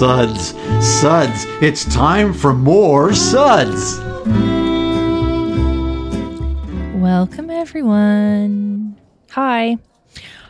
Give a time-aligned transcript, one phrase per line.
[0.00, 1.44] Suds, suds.
[1.60, 3.98] It's time for more suds.
[6.98, 8.98] Welcome everyone.
[9.32, 9.76] Hi.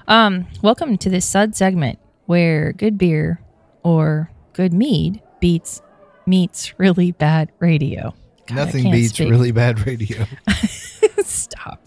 [0.07, 3.41] Um, welcome to this Sud segment where good beer
[3.83, 5.83] or good mead beats
[6.27, 8.15] meets really bad radio.
[8.47, 9.31] God, Nothing beats speak.
[9.31, 10.27] really bad radio.
[11.25, 11.85] Stop.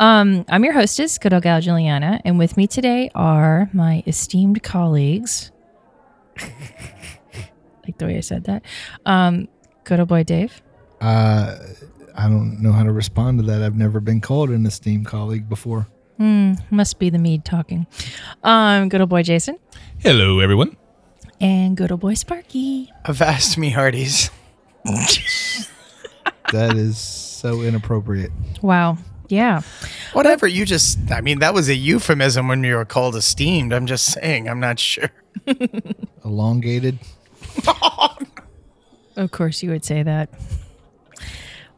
[0.00, 4.62] Um, I'm your hostess, good old gal Juliana, and with me today are my esteemed
[4.62, 5.50] colleagues.
[7.84, 8.62] like the way I said that.
[9.06, 9.48] Um,
[9.84, 10.62] good old boy Dave.
[11.00, 11.56] Uh,
[12.16, 13.62] I don't know how to respond to that.
[13.62, 15.88] I've never been called an esteemed colleague before.
[16.18, 17.86] Hmm, must be the mead talking.
[18.42, 19.58] Um, good old boy Jason.
[19.98, 20.76] Hello, everyone.
[21.40, 22.90] And good old boy Sparky.
[23.04, 24.30] Avast me hearties.
[26.52, 28.30] That is so inappropriate.
[28.60, 28.98] Wow.
[29.28, 29.62] Yeah.
[30.12, 33.72] Whatever, you just, I mean, that was a euphemism when you were called esteemed.
[33.72, 35.08] I'm just saying, I'm not sure.
[36.24, 36.98] Elongated.
[39.14, 40.30] Of course you would say that.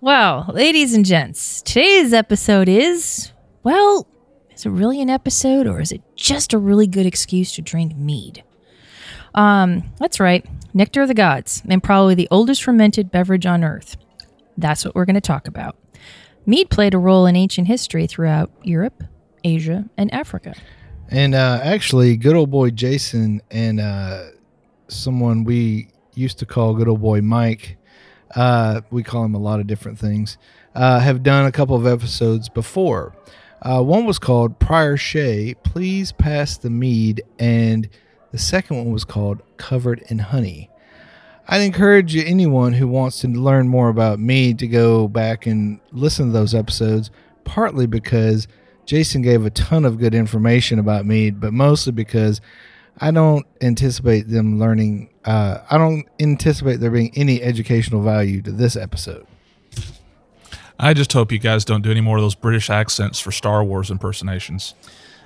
[0.00, 3.32] Well, ladies and gents, today's episode is
[3.64, 4.06] well,
[4.54, 7.96] is it really an episode or is it just a really good excuse to drink
[7.96, 8.44] mead?
[9.34, 10.46] Um, that's right.
[10.74, 13.96] Nectar of the Gods, and probably the oldest fermented beverage on earth.
[14.56, 15.76] That's what we're going to talk about.
[16.46, 19.02] Mead played a role in ancient history throughout Europe,
[19.42, 20.54] Asia, and Africa.
[21.08, 24.24] And uh, actually, good old boy Jason and uh,
[24.88, 27.76] someone we used to call good old boy Mike,
[28.34, 30.38] uh, we call him a lot of different things,
[30.74, 33.14] uh, have done a couple of episodes before.
[33.62, 37.88] Uh, one was called Prior Shay, Please Pass the Mead, and
[38.30, 40.68] the second one was called Covered in Honey.
[41.46, 46.26] I'd encourage anyone who wants to learn more about me to go back and listen
[46.26, 47.10] to those episodes,
[47.44, 48.48] partly because
[48.86, 52.40] Jason gave a ton of good information about me, but mostly because
[53.00, 58.52] I don't anticipate them learning, uh, I don't anticipate there being any educational value to
[58.52, 59.26] this episode.
[60.78, 63.62] I just hope you guys don't do any more of those British accents for Star
[63.64, 64.74] Wars impersonations.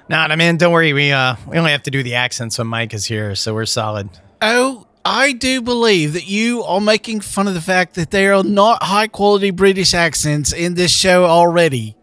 [0.08, 0.92] Nah, I mean, don't worry.
[0.92, 3.66] We, uh, we only have to do the accents when Mike is here, so we're
[3.66, 4.08] solid.
[4.40, 8.44] Oh, I do believe that you are making fun of the fact that there are
[8.44, 11.96] not high quality British accents in this show already.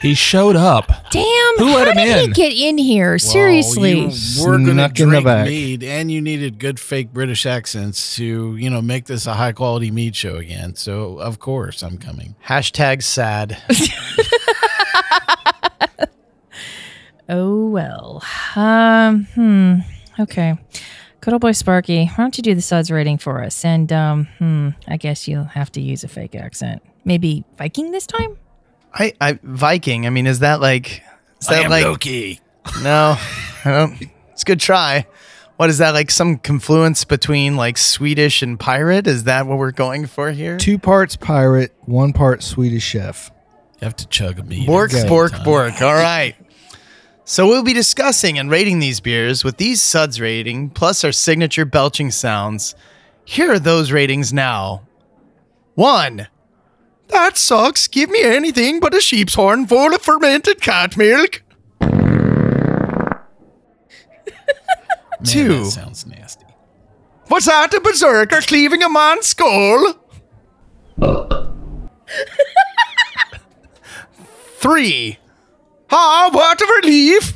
[0.00, 0.86] He showed up.
[1.10, 1.24] Damn!
[1.58, 2.30] Who how let him did he in?
[2.32, 3.18] get in here?
[3.18, 4.06] Seriously.
[4.06, 5.46] Well, you were going to Snuck in the drink back.
[5.46, 9.52] mead, and you needed good fake British accents to, you know, make this a high
[9.52, 10.74] quality mead show again.
[10.74, 12.34] So of course I'm coming.
[12.46, 13.58] Hashtag sad.
[17.32, 18.24] Oh well.
[18.56, 19.24] Um.
[19.36, 19.74] Hmm.
[20.18, 20.58] Okay.
[21.20, 23.64] Good old boy Sparky, why don't you do the suds rating for us?
[23.64, 24.26] And um.
[24.38, 24.70] Hmm.
[24.88, 26.82] I guess you'll have to use a fake accent.
[27.04, 28.36] Maybe Viking this time.
[28.92, 31.02] I, I, Viking, I mean, is that like,
[31.40, 32.40] is that like, Loki.
[32.82, 33.16] no,
[33.64, 34.02] I don't,
[34.32, 35.06] it's a good try.
[35.56, 36.10] What is that like?
[36.10, 39.06] Some confluence between like Swedish and pirate?
[39.06, 40.56] Is that what we're going for here?
[40.56, 43.30] Two parts pirate, one part Swedish chef.
[43.80, 44.66] You have to chug a beer.
[44.66, 45.06] Bork, Okay.
[45.08, 45.82] bork, bork.
[45.82, 46.34] All right.
[47.24, 51.64] So we'll be discussing and rating these beers with these suds rating plus our signature
[51.64, 52.74] belching sounds.
[53.24, 54.82] Here are those ratings now.
[55.74, 56.26] One.
[57.10, 57.88] That sucks.
[57.88, 61.42] Give me anything but a sheep's horn full of fermented cat milk.
[61.80, 63.20] Man,
[65.24, 65.64] Two.
[65.64, 66.46] That sounds nasty.
[67.28, 69.94] Was that a berserker cleaving a man's skull?
[74.58, 75.18] Three.
[75.90, 77.34] Ah, what a relief!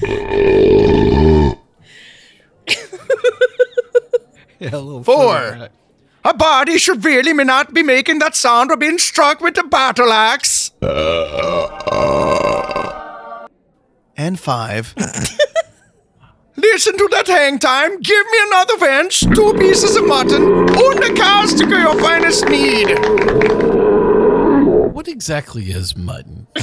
[4.58, 4.70] Yeah,
[5.02, 5.68] Four.
[6.26, 9.62] A body should really may not be making that sound of being struck with a
[9.62, 10.72] battle axe.
[14.16, 14.92] and five.
[16.56, 18.00] Listen to that hang time.
[18.00, 22.98] Give me another wench, two pieces of mutton, and a cast to your finest need.
[24.92, 26.48] What exactly is mutton?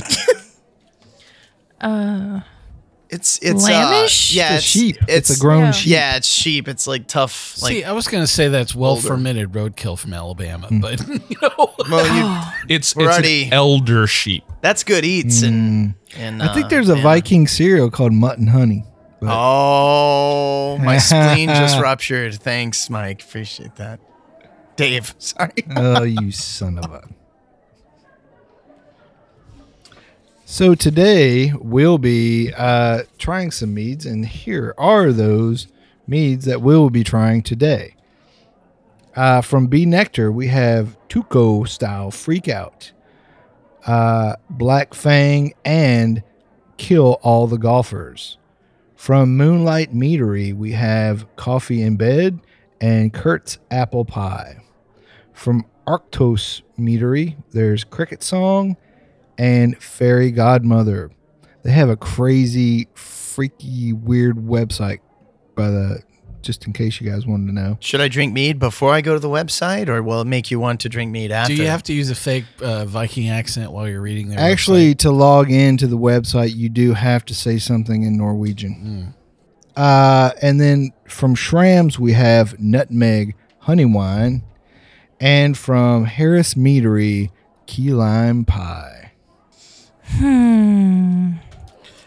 [1.81, 2.39] Uh,
[3.13, 4.33] It's it's Lambish?
[4.33, 4.97] Uh, yeah, It's a sheep.
[5.07, 5.71] It's, It's, a grown yeah.
[5.71, 5.91] sheep.
[5.91, 6.67] Yeah, it's sheep.
[6.67, 7.61] It's like tough.
[7.61, 9.07] Like See, I was going to say that's well older.
[9.07, 10.99] fermented roadkill from Alabama, but
[11.29, 14.43] you know, well, you, It's, We're it's already- an elder sheep.
[14.61, 15.95] That's good eats and.
[16.15, 16.47] and Mm.
[16.49, 17.01] I think uh, there's a yeah.
[17.03, 18.83] Viking cereal called Mutton Honey.
[19.19, 22.35] but- Oh, my spleen just ruptured.
[22.35, 23.23] Thanks, Mike.
[23.23, 23.99] Appreciate that.
[24.75, 25.51] Dave, sorry.
[25.75, 27.03] oh, you son of a.
[30.53, 35.65] So today we'll be uh, trying some meads, and here are those
[36.05, 37.95] meads that we'll be trying today.
[39.15, 42.91] Uh, from Bee Nectar, we have Tuco style Freak Out,
[43.87, 46.21] uh, Black Fang, and
[46.77, 48.37] Kill All the Golfers.
[48.95, 52.39] From Moonlight Meadery, we have Coffee in Bed
[52.79, 54.57] and Kurt's Apple Pie.
[55.33, 58.77] From Arktos Meadery, there's Cricket Song
[59.37, 61.11] and Fairy Godmother.
[61.63, 64.99] They have a crazy, freaky, weird website
[65.55, 66.03] by the
[66.41, 67.77] just in case you guys wanted to know.
[67.79, 70.59] Should I drink mead before I go to the website, or will it make you
[70.59, 71.55] want to drink mead after?
[71.55, 74.93] Do you have to use a fake uh, Viking accent while you're reading their Actually,
[74.93, 74.97] website?
[74.99, 79.15] to log into the website, you do have to say something in Norwegian.
[79.77, 84.43] Uh, and then from Schramm's, we have Nutmeg Honey Wine.
[85.21, 87.31] And from Harris Meadery,
[87.65, 88.92] Key Lime Pie.
[90.17, 91.33] Hmm.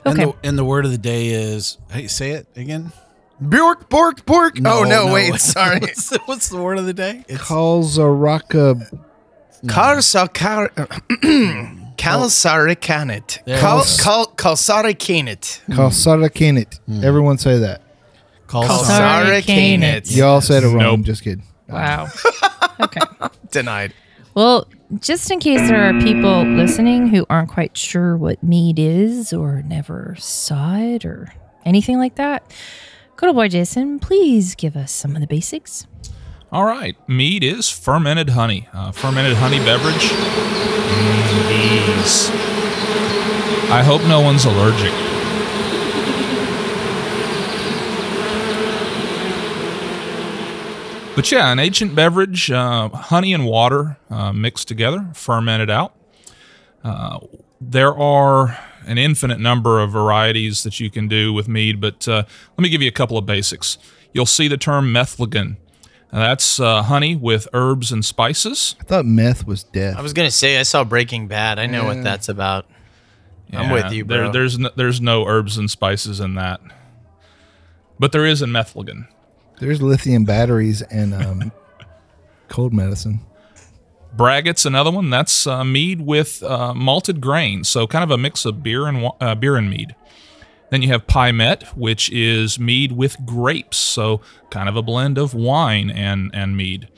[0.04, 0.24] And, Okay.
[0.24, 2.92] the, and the word of the day is hey, say it again.
[3.40, 4.56] Bork, bork, bork.
[4.64, 5.80] oh no, wait, what's- sorry.
[5.86, 7.24] What's the, what's the word of the day?
[7.28, 8.88] It's Kalzaraka.
[9.66, 10.70] Kalsakar.
[11.96, 13.44] Kalsarikanit.
[13.44, 14.02] There Kal we go.
[14.02, 15.60] kal Kalsarikanit.
[17.04, 17.82] Everyone say that.
[18.46, 20.16] called Kalsarikanit.
[20.16, 20.78] Y'all said it wrong.
[20.78, 21.00] Nope.
[21.02, 21.44] Just kidding.
[21.68, 22.08] Wow.
[22.80, 23.00] okay.
[23.50, 23.92] Denied.
[24.36, 24.68] Well,
[25.00, 29.62] just in case there are people listening who aren't quite sure what mead is or
[29.62, 31.32] never saw it or
[31.64, 32.44] anything like that,
[33.16, 35.86] good old boy Jason, please give us some of the basics.
[36.52, 36.96] All right.
[37.08, 38.68] Mead is fermented honey.
[38.74, 40.10] Uh, fermented honey beverage.
[40.84, 42.28] Mm, These.
[43.70, 44.92] I hope no one's allergic.
[51.16, 55.94] But yeah, an ancient beverage, uh, honey and water uh, mixed together, fermented out.
[56.84, 57.20] Uh,
[57.60, 62.22] there are an infinite number of varieties that you can do with mead, but uh,
[62.56, 63.78] let me give you a couple of basics.
[64.12, 65.56] You'll see the term metheglin.
[66.12, 68.76] Now, that's uh, honey with herbs and spices.
[68.80, 69.96] I thought meth was death.
[69.96, 71.58] I was gonna say I saw Breaking Bad.
[71.58, 72.66] I know what that's about.
[73.52, 74.32] I'm with you, there- bro.
[74.32, 76.60] there's no, there's no herbs and spices in that,
[77.98, 79.08] but there is in metheglin.
[79.58, 81.52] There's lithium batteries and um,
[82.48, 83.20] cold medicine.
[84.16, 85.10] Braggott's another one.
[85.10, 89.10] That's uh, mead with uh, malted grain, so kind of a mix of beer and
[89.20, 89.94] uh, beer and mead.
[90.70, 94.20] Then you have Pyment, which is mead with grapes, so
[94.50, 96.88] kind of a blend of wine and and mead.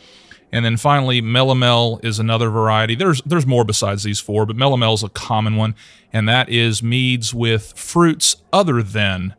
[0.51, 2.95] And then finally, Melomel is another variety.
[2.95, 5.75] There's there's more besides these four, but Melomel is a common one,
[6.13, 9.35] and that is meads with fruits other than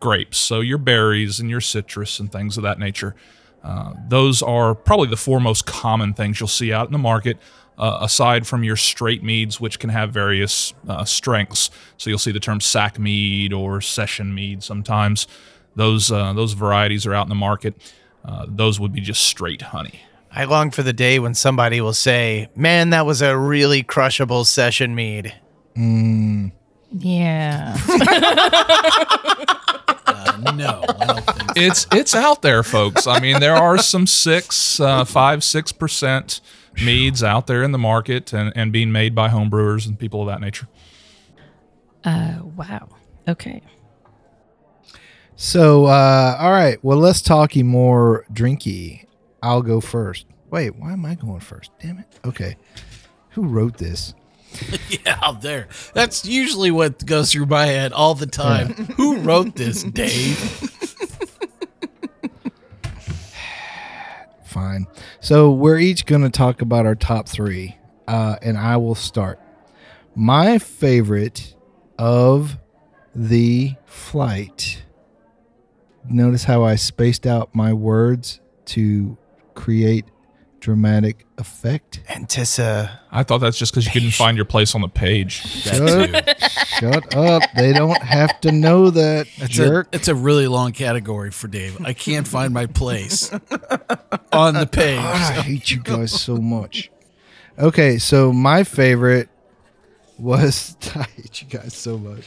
[0.00, 0.38] grapes.
[0.38, 3.14] So your berries and your citrus and things of that nature.
[3.62, 7.36] Uh, those are probably the four most common things you'll see out in the market,
[7.78, 11.70] uh, aside from your straight meads, which can have various uh, strengths.
[11.96, 15.26] So you'll see the term sack mead or session mead sometimes.
[15.74, 17.74] Those uh, those varieties are out in the market.
[18.24, 20.00] Uh, those would be just straight honey.
[20.30, 24.44] I long for the day when somebody will say, "Man, that was a really crushable
[24.44, 25.34] session mead."
[26.92, 27.76] Yeah.
[29.88, 31.50] Uh, no, I don't think.
[31.56, 33.06] It's it's out there, folks.
[33.06, 36.40] I mean, there are some six, uh, five, six percent
[36.84, 40.28] meads out there in the market and, and being made by homebrewers and people of
[40.28, 40.68] that nature.
[42.04, 42.88] Uh, wow.
[43.26, 43.62] Okay.
[45.36, 46.82] So, uh, all right.
[46.82, 49.06] Well, let's talky more drinky.
[49.42, 50.26] I'll go first.
[50.50, 51.72] Wait, why am I going first?
[51.80, 52.06] Damn it.
[52.24, 52.56] Okay.
[53.30, 54.14] Who wrote this?
[54.88, 55.68] Yeah, out there.
[55.94, 58.68] That's usually what goes through my head all the time.
[58.96, 60.38] Who wrote this, Dave?
[64.44, 64.86] Fine.
[65.20, 67.76] So, we're each going to talk about our top three,
[68.08, 69.40] uh, and I will start.
[70.14, 71.54] My favorite
[71.98, 72.56] of
[73.14, 74.82] the flight.
[76.08, 79.16] Notice how I spaced out my words to
[79.54, 80.04] create
[80.66, 82.00] dramatic effect.
[82.08, 82.98] Antissa.
[83.12, 85.34] I thought that's just because you couldn't find your place on the page.
[85.34, 86.42] Shut,
[86.80, 87.42] shut up.
[87.54, 89.86] They don't have to know that, It's jerk.
[89.92, 91.80] a, it's a really long category for Dave.
[91.84, 93.32] I can't find my place
[94.32, 94.98] on the page.
[94.98, 96.90] I hate you guys so much.
[97.56, 99.28] Okay, so my favorite
[100.18, 102.24] was I hate you guys so much.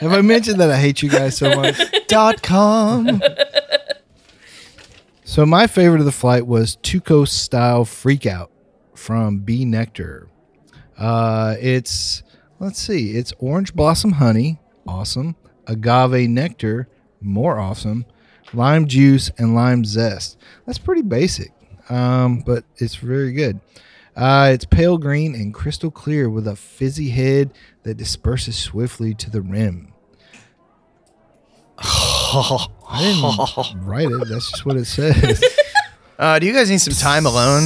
[0.00, 1.80] Have I mentioned that I hate you guys so much?
[2.06, 3.20] Dot com.
[5.28, 8.52] So my favorite of the flight was Tuco style freak out
[8.94, 10.28] from Bee Nectar.
[10.96, 12.22] Uh, it's
[12.60, 15.34] let's see, it's orange blossom honey, awesome.
[15.66, 16.88] Agave nectar,
[17.20, 18.06] more awesome.
[18.54, 20.38] Lime juice and lime zest.
[20.64, 21.52] That's pretty basic,
[21.90, 23.58] um, but it's very good.
[24.14, 27.52] Uh, it's pale green and crystal clear with a fizzy head
[27.82, 29.92] that disperses swiftly to the rim.
[32.88, 34.28] I didn't write it.
[34.28, 35.42] That's just what it says.
[36.18, 37.64] Uh, do you guys need some time alone?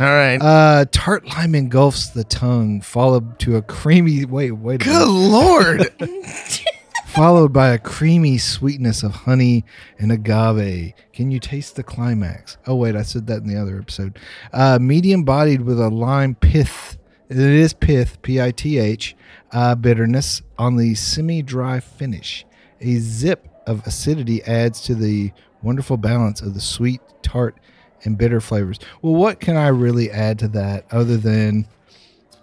[0.00, 0.38] All right.
[0.42, 5.30] Uh, tart lime engulfs the tongue, followed to a creamy wait, wait, a Good minute.
[5.30, 5.94] lord.
[7.06, 9.64] followed by a creamy sweetness of honey
[10.00, 10.94] and agave.
[11.12, 12.58] Can you taste the climax?
[12.66, 14.18] Oh wait, I said that in the other episode.
[14.52, 16.98] Uh, medium bodied with a lime pith.
[17.28, 19.14] It is pith, P I T H,
[19.52, 22.44] uh, bitterness on the semi dry finish.
[22.80, 27.58] A zip of acidity adds to the wonderful balance of the sweet, tart,
[28.04, 28.78] and bitter flavors.
[29.02, 31.66] Well, what can I really add to that other than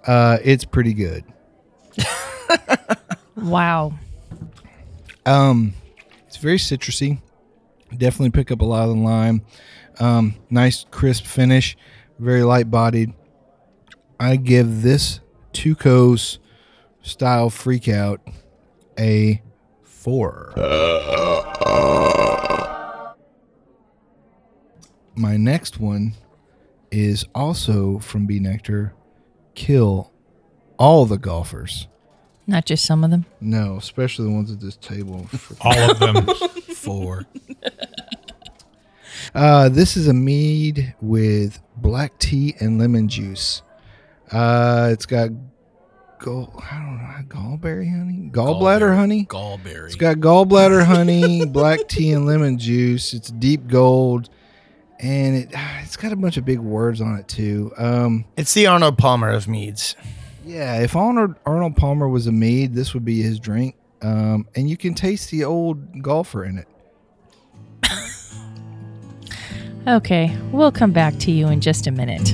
[0.08, 1.24] uh, it's pretty good?
[3.44, 3.94] Wow.
[5.26, 5.74] Um,
[6.28, 7.20] it's very citrusy.
[7.96, 9.42] Definitely pick up a lot of the lime.
[10.00, 11.78] Um, nice crisp finish.
[12.20, 13.14] Very light bodied.
[14.20, 15.20] I give this
[15.52, 16.40] Tuco's
[17.02, 18.22] style freak out
[18.98, 19.42] a
[20.04, 20.52] four.
[25.16, 26.16] My next one
[26.92, 28.94] is also from B Nectar.
[29.56, 30.12] Kill
[30.78, 31.88] all the golfers.
[32.46, 33.26] Not just some of them.
[33.40, 35.28] No, especially the ones at this table.
[35.62, 36.26] All of them.
[36.76, 37.26] Four.
[39.34, 43.62] Uh, this is a mead with black tea and lemon juice.
[44.30, 45.30] Uh, it's got
[46.24, 49.26] gall, I don't know, gallberry honey, gallbladder honey.
[49.26, 49.86] Gallberry.
[49.88, 53.14] It's got gallbladder honey, black tea and lemon juice.
[53.14, 54.30] It's deep gold,
[55.00, 55.50] and it
[55.84, 57.74] it's got a bunch of big words on it too.
[57.78, 59.96] Um, it's the Arnold Palmer of meads.
[60.46, 63.76] yeah, if Arnold Arnold Palmer was a mead, this would be his drink.
[64.02, 66.68] Um, and you can taste the old golfer in it.
[69.86, 72.34] Okay, we'll come back to you in just a minute.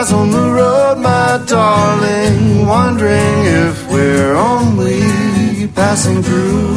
[0.00, 2.66] eyes on the road, my darling.
[2.66, 6.68] Wondering if we're only passing through.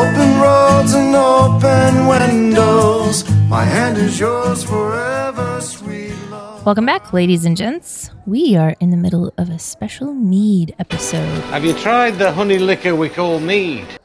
[0.00, 3.28] Open roads and open windows.
[3.48, 6.64] My hand is yours forever, sweet love.
[6.64, 8.10] Welcome back, ladies and gents.
[8.24, 11.42] We are in the middle of a special mead episode.
[11.52, 13.99] Have you tried the honey liquor we call mead?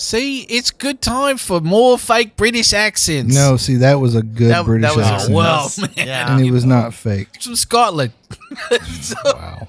[0.00, 3.34] See, it's good time for more fake British accents.
[3.34, 5.90] No, see that was a good That, British that was accent, well, man.
[5.96, 6.36] Yeah.
[6.36, 7.26] and it was not fake.
[7.34, 8.12] It's from Scotland.
[9.24, 9.66] Wow.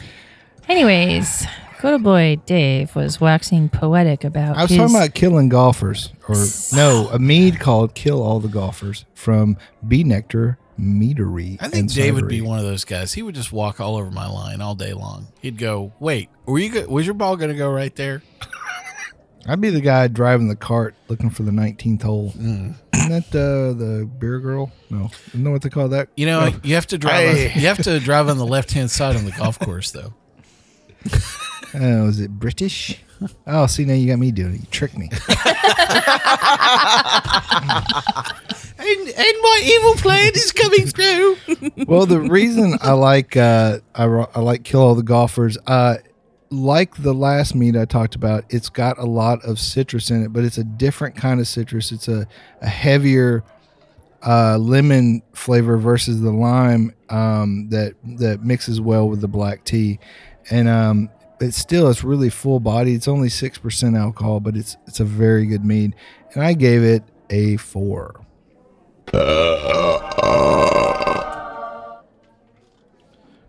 [0.70, 1.46] Anyways,
[1.82, 6.36] good boy Dave was waxing poetic about I was his talking about killing golfers, or
[6.72, 11.58] no, a mead called "Kill All the Golfers" from B Nectar Meadery.
[11.60, 13.12] I think and Dave would be one of those guys.
[13.12, 15.28] He would just walk all over my line all day long.
[15.42, 16.70] He'd go, "Wait, were you?
[16.70, 18.22] Go- was your ball going to go right there?"
[19.48, 22.32] I'd be the guy driving the cart looking for the 19th hole.
[22.32, 22.74] Mm.
[22.94, 24.70] Isn't that uh, the beer girl?
[24.90, 26.08] No, you know what they call that?
[26.16, 27.34] You know, you have to drive.
[27.34, 27.52] Hey.
[27.52, 30.14] On, you have to drive on the left hand side on the golf course, though.
[31.74, 32.98] Oh, is it British?
[33.46, 34.60] Oh, see now you got me doing it.
[34.60, 35.10] You tricked me.
[38.80, 41.36] And, and my evil plan is coming through.
[41.86, 45.58] well, the reason I like uh, I, I like kill all the golfers.
[45.66, 45.96] Uh,
[46.50, 50.32] like the last meat I talked about, it's got a lot of citrus in it,
[50.32, 51.92] but it's a different kind of citrus.
[51.92, 52.26] It's a,
[52.60, 53.44] a heavier
[54.26, 59.98] uh, lemon flavor versus the lime um, that that mixes well with the black tea,
[60.50, 62.94] and um, it's still it's really full body.
[62.94, 65.94] It's only six percent alcohol, but it's it's a very good mead,
[66.34, 68.24] and I gave it a four.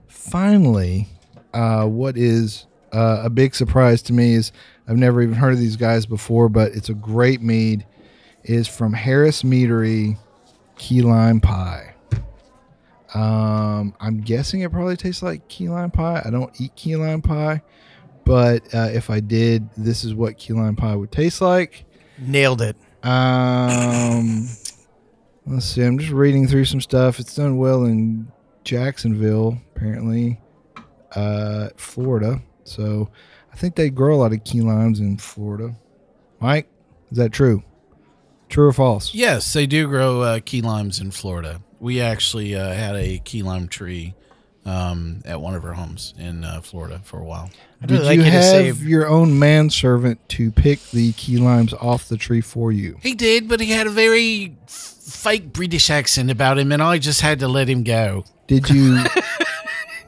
[0.08, 1.08] Finally,
[1.53, 4.51] uh, what is uh, a big surprise to me is
[4.88, 7.86] I've never even heard of these guys before, but it's a great mead.
[8.43, 10.17] Is from Harris Meadery
[10.77, 11.93] Key Lime Pie.
[13.13, 16.22] Um, I'm guessing it probably tastes like key lime pie.
[16.24, 17.62] I don't eat key lime pie,
[18.24, 21.86] but uh, if I did, this is what key lime pie would taste like.
[22.19, 22.75] Nailed it.
[23.03, 24.48] Um,
[25.48, 25.81] let's see.
[25.84, 27.19] I'm just reading through some stuff.
[27.19, 28.31] It's done well in
[28.63, 30.39] Jacksonville, apparently,
[31.15, 32.41] uh, Florida.
[32.69, 33.09] So
[33.51, 35.75] I think they grow a lot of key limes in Florida.
[36.39, 36.69] Mike,
[37.11, 37.63] is that true?
[38.47, 39.13] True or false?
[39.13, 41.61] Yes, they do grow uh, key limes in Florida.
[41.79, 44.15] We actually uh, had a key lime tree
[44.65, 47.49] um, at one of our homes in uh, Florida for a while.
[47.81, 51.38] I'd Did really like you you have save- your own manservant to pick the key
[51.38, 52.97] limes off the tree for you?
[53.01, 57.21] He did, but he had a very fake British accent about him, and I just
[57.21, 58.25] had to let him go.
[58.47, 59.03] Did you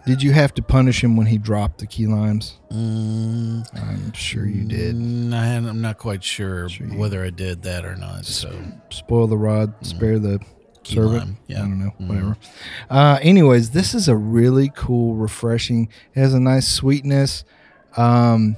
[0.06, 2.60] did you have to punish him when he dropped the key limes?
[2.72, 4.96] Mm, I'm sure you did.
[4.96, 8.26] mm, I, I'm not quite sure, Sure whether I did that or not.
[8.26, 8.54] So
[8.90, 10.40] Spoil the rod, spare the
[10.84, 11.14] Key servant.
[11.20, 11.60] lime, yeah.
[11.60, 12.08] I don't know, Mhm.
[12.08, 12.38] whatever.
[12.90, 15.90] Uh, anyways, this is a really cool, refreshing.
[16.16, 17.44] It has a nice sweetness.
[17.98, 18.56] Um,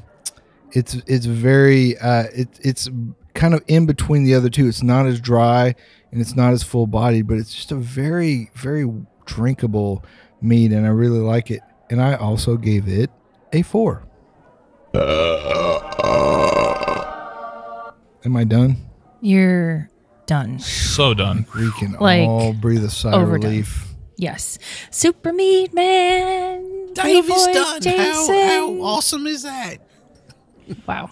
[0.72, 2.90] it's it's very uh, it, it's
[3.34, 4.68] kind of in between the other two.
[4.68, 5.76] It's not as dry
[6.12, 8.90] and it's not as full bodied, but it's just a very very
[9.26, 10.04] drinkable
[10.44, 11.62] mead, and I really like it.
[11.90, 13.10] And I also gave it
[13.52, 14.04] a four.
[18.26, 18.78] Am I done?
[19.22, 19.90] You're
[20.26, 20.60] done.
[20.60, 21.46] So done.
[21.56, 23.36] We can Like, all breathe a sigh overdone.
[23.36, 23.88] of relief.
[24.18, 24.58] Yes.
[24.92, 26.94] Super Meat Man.
[26.94, 27.98] Dave Pretty is done.
[27.98, 29.78] How, how awesome is that?
[30.88, 31.10] Wow.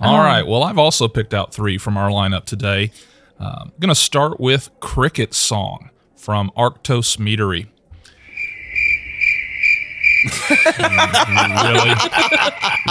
[0.00, 0.46] All Um, right.
[0.46, 2.90] Well, I've also picked out three from our lineup today.
[3.38, 7.68] Uh, I'm going to start with Cricket Song from Arktos Meadery.
[10.24, 11.94] Really?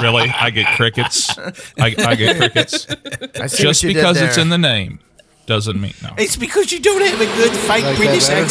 [0.02, 0.30] Really?
[0.30, 1.38] I get crickets.
[1.80, 2.88] I, I get crickets.
[3.40, 4.44] I see Just what you did because it's there.
[4.44, 5.00] in the name
[5.46, 6.14] doesn't mean no.
[6.18, 8.46] It's because you don't have a good fake Like that British better?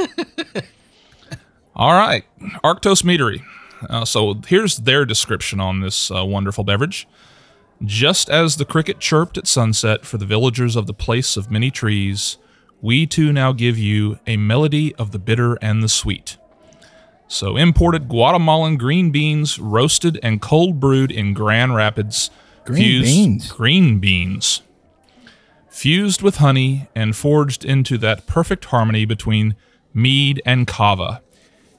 [0.00, 0.66] accent.
[1.76, 2.24] All right,
[2.64, 3.42] Arktos Meadery.
[3.88, 7.06] Uh, so here's their description on this uh, wonderful beverage.
[7.84, 11.70] Just as the cricket chirped at sunset for the villagers of the place of many
[11.70, 12.36] trees,
[12.82, 16.36] we too now give you a melody of the bitter and the sweet.
[17.28, 22.30] So imported Guatemalan green beans, roasted and cold brewed in Grand Rapids.
[22.64, 23.52] Green fused- beans?
[23.52, 24.62] Green beans.
[25.68, 29.54] Fused with honey and forged into that perfect harmony between
[29.94, 31.22] mead and kava.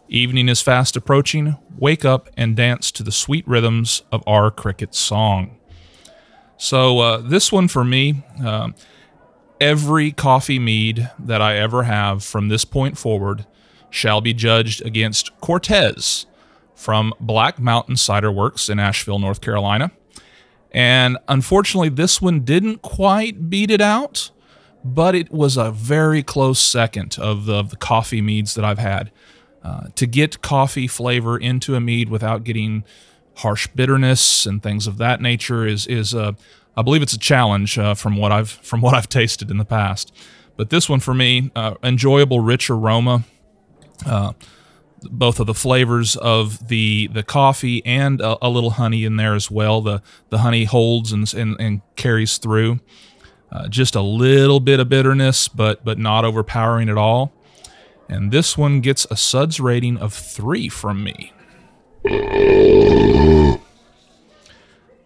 [0.07, 1.57] Evening is fast approaching.
[1.77, 5.57] Wake up and dance to the sweet rhythms of our cricket song.
[6.57, 8.75] So, uh, this one for me, um,
[9.59, 13.45] every coffee mead that I ever have from this point forward
[13.89, 16.25] shall be judged against Cortez
[16.75, 19.91] from Black Mountain Cider Works in Asheville, North Carolina.
[20.71, 24.31] And unfortunately, this one didn't quite beat it out,
[24.83, 28.77] but it was a very close second of the, of the coffee meads that I've
[28.77, 29.11] had.
[29.61, 32.85] Uh, to get coffee flavor into a mead without getting
[33.35, 36.31] harsh bitterness and things of that nature is is uh,
[36.77, 39.65] I believe it's a challenge uh, from what I've from what I've tasted in the
[39.65, 40.13] past.
[40.55, 43.23] But this one for me, uh, enjoyable, rich aroma,
[44.05, 44.33] uh,
[45.03, 49.35] both of the flavors of the the coffee and a, a little honey in there
[49.35, 49.81] as well.
[49.81, 52.79] The the honey holds and and, and carries through.
[53.51, 57.33] Uh, just a little bit of bitterness, but but not overpowering at all.
[58.07, 61.31] And this one gets a suds rating of three from me.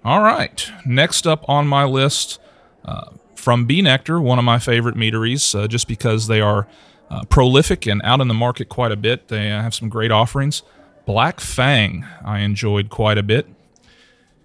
[0.05, 0.71] All right.
[0.85, 2.39] Next up on my list
[2.85, 6.67] uh, from Bee Nectar, one of my favorite meaderies, uh, just because they are
[7.13, 9.27] uh, prolific and out in the market quite a bit.
[9.27, 10.63] They uh, have some great offerings.
[11.05, 13.47] Black Fang, I enjoyed quite a bit.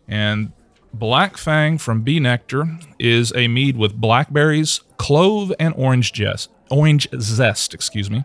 [0.07, 0.53] And
[0.93, 6.51] Black Fang from Bee Nectar is a mead with blackberries, clove, and orange zest.
[6.71, 8.25] Orange zest, excuse me.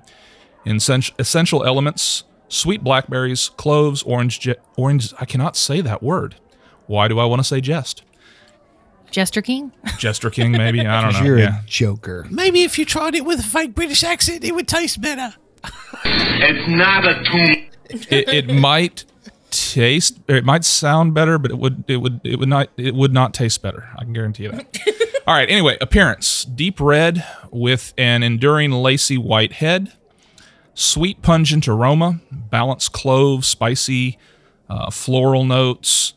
[0.66, 5.14] Essen- essential elements: sweet blackberries, cloves, orange, je- orange.
[5.20, 6.36] I cannot say that word.
[6.88, 8.04] Why do I want to say jest?
[9.14, 9.72] Jester King?
[10.00, 10.82] Jester King, maybe.
[10.82, 11.22] I don't know.
[11.26, 11.60] You're Yeah.
[11.62, 12.26] a joker.
[12.32, 15.36] Maybe if you tried it with a fake British accent, it would taste better.
[16.04, 17.66] It's not a tomb.
[18.10, 19.06] it, it might
[19.52, 22.96] taste or it might sound better but it would it would it would not it
[22.96, 24.66] would not taste better i can guarantee you that
[25.28, 29.94] all right anyway appearance deep red with an enduring lacy white head
[30.74, 34.18] sweet pungent aroma balanced clove spicy
[34.72, 36.16] uh, floral notes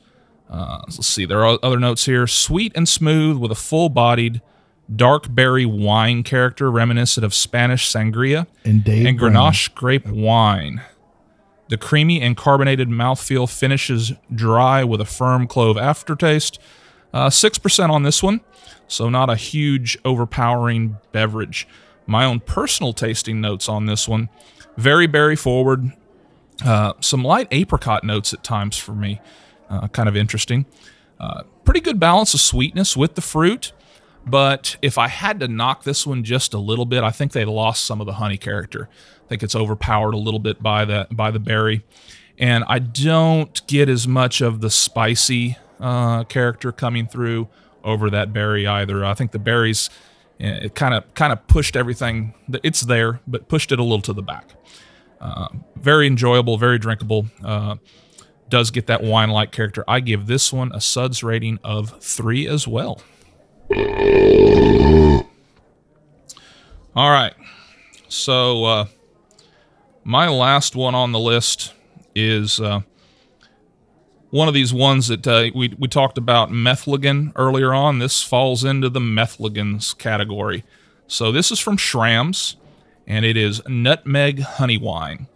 [0.50, 4.40] uh, let's see there are other notes here sweet and smooth with a full-bodied
[4.94, 9.18] dark berry wine character reminiscent of spanish sangria And and.
[9.18, 10.80] Grenache grape wine.
[11.68, 16.60] The creamy and carbonated mouthfeel finishes dry with a firm clove aftertaste.
[17.12, 18.40] Uh, 6% on this one,
[18.86, 21.66] so not a huge, overpowering beverage.
[22.06, 24.28] My own personal tasting notes on this one
[24.76, 25.90] very berry forward,
[26.64, 29.20] uh, some light apricot notes at times for me,
[29.68, 30.66] uh, kind of interesting.
[31.18, 33.72] Uh, pretty good balance of sweetness with the fruit.
[34.26, 37.44] But if I had to knock this one just a little bit, I think they
[37.44, 38.88] lost some of the honey character.
[39.24, 41.84] I think it's overpowered a little bit by the by the berry,
[42.38, 47.48] and I don't get as much of the spicy uh, character coming through
[47.84, 49.04] over that berry either.
[49.04, 49.90] I think the berries
[50.40, 52.34] eh, it kind of kind of pushed everything.
[52.64, 54.54] It's there, but pushed it a little to the back.
[55.20, 57.26] Uh, very enjoyable, very drinkable.
[58.48, 59.84] Does get that wine-like character.
[59.88, 63.00] I give this one a suds rating of three as well.
[66.94, 67.34] All right.
[68.08, 68.86] So, uh,
[70.04, 71.74] my last one on the list
[72.14, 72.82] is uh,
[74.30, 77.98] one of these ones that uh, we, we talked about Metheglin earlier on.
[77.98, 80.62] This falls into the Metheglins category.
[81.08, 82.56] So, this is from Schramm's,
[83.06, 85.26] and it is Nutmeg Honey Wine.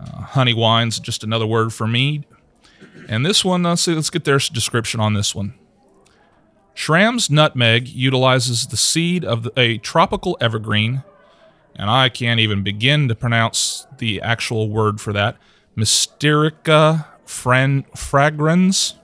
[0.00, 2.24] Uh, honey wine's just another word for mead.
[3.08, 5.54] And this one, let's see, let's get their description on this one.
[6.74, 11.02] Schramm's nutmeg utilizes the seed of the, a tropical evergreen,
[11.76, 15.36] and I can't even begin to pronounce the actual word for that.
[15.76, 18.94] Myristica fran- fragrans,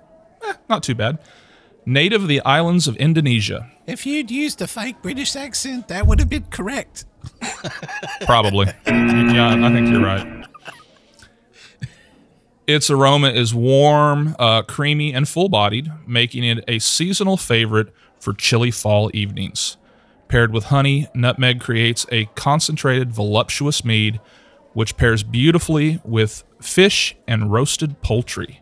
[0.46, 1.18] eh, not too bad.
[1.84, 6.18] Native of the islands of Indonesia, If you'd used a fake British accent, that would
[6.18, 7.06] have been correct.
[8.26, 8.66] probably.
[8.86, 10.37] yeah, I think you're right.
[12.68, 17.88] Its aroma is warm, uh, creamy, and full bodied, making it a seasonal favorite
[18.20, 19.78] for chilly fall evenings.
[20.28, 24.20] Paired with honey, nutmeg creates a concentrated, voluptuous mead,
[24.74, 28.60] which pairs beautifully with fish and roasted poultry.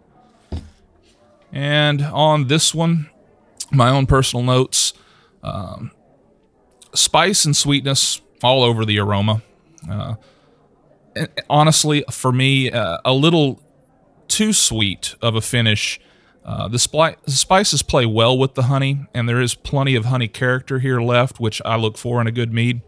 [1.51, 3.11] And on this one,
[3.73, 4.93] my own personal notes
[5.43, 5.91] um,
[6.95, 9.43] spice and sweetness all over the aroma.
[9.91, 10.15] Uh,
[11.51, 13.61] honestly, for me, uh, a little
[14.29, 16.01] too sweet of a finish.
[16.45, 20.29] Uh, the, the spices play well with the honey, and there is plenty of honey
[20.29, 22.83] character here left, which I look for in a good mead.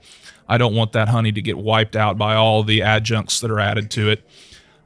[0.48, 3.60] I don't want that honey to get wiped out by all the adjuncts that are
[3.60, 4.22] added to it.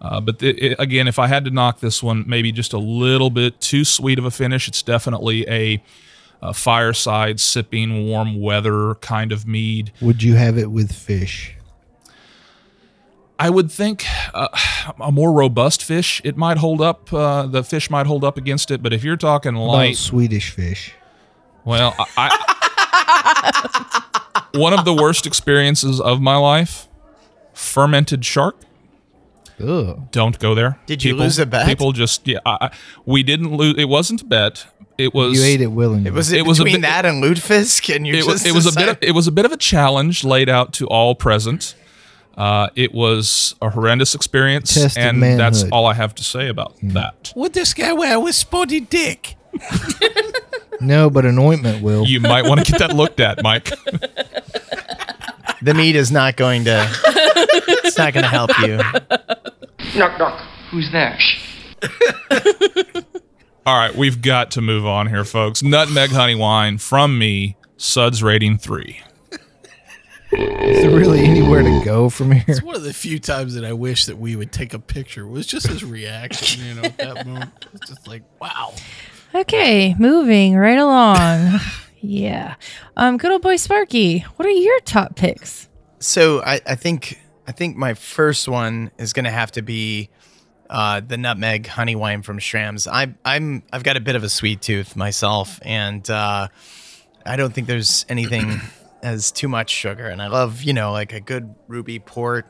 [0.00, 3.30] Uh, but it, again, if I had to knock this one, maybe just a little
[3.30, 4.66] bit too sweet of a finish.
[4.66, 5.82] It's definitely a,
[6.40, 9.92] a fireside sipping warm weather kind of mead.
[10.00, 11.54] Would you have it with fish?
[13.38, 14.48] I would think uh,
[15.00, 17.12] a more robust fish, it might hold up.
[17.12, 18.82] Uh, the fish might hold up against it.
[18.82, 20.92] But if you're talking About light, Swedish fish.
[21.64, 26.88] well, I, I one of the worst experiences of my life:
[27.54, 28.56] fermented shark.
[29.60, 30.08] Ugh.
[30.10, 30.78] Don't go there.
[30.86, 31.66] Did you lose a bet?
[31.66, 32.38] People just yeah.
[32.46, 32.70] I, I-
[33.06, 33.74] we didn't lose.
[33.78, 34.66] It wasn't a bet.
[34.98, 35.38] It was.
[35.38, 36.10] You ate it willingly.
[36.10, 37.94] Was it, It was a between bit- that and lutefisk?
[37.94, 39.52] And you it was just it was a bit of, it was a bit of
[39.52, 41.74] a challenge laid out to all present.
[42.36, 46.48] Uh, it was a horrendous experience, Test of and that's all I have to say
[46.48, 47.32] about that.
[47.36, 49.36] Would this guy wear with spotty dick?
[50.80, 52.06] no, but an ointment will.
[52.06, 53.64] You might want to get that looked at, Mike.
[55.62, 56.88] the meat is not going to.
[57.84, 58.78] it's not going to help you.
[59.98, 60.40] Knock, knock.
[60.70, 61.18] Who's there?
[63.66, 65.62] All right, we've got to move on here, folks.
[65.62, 69.00] Nutmeg honey wine from me, Suds rating three.
[70.32, 72.44] Is there really anywhere to go from here?
[72.48, 75.24] It's one of the few times that I wish that we would take a picture.
[75.24, 77.66] It was just his reaction, you know, at that moment.
[77.74, 78.72] It's just like, wow.
[79.34, 81.60] Okay, moving right along.
[82.00, 82.54] yeah.
[82.96, 85.68] Um, good old boy Sparky, what are your top picks?
[85.98, 90.08] So I, I think I think my first one is going to have to be
[90.70, 92.86] uh, the nutmeg honey wine from Schramm's.
[92.86, 96.48] I, I'm I've got a bit of a sweet tooth myself, and uh,
[97.26, 98.60] I don't think there's anything
[99.02, 100.06] as too much sugar.
[100.06, 102.46] And I love you know like a good ruby port,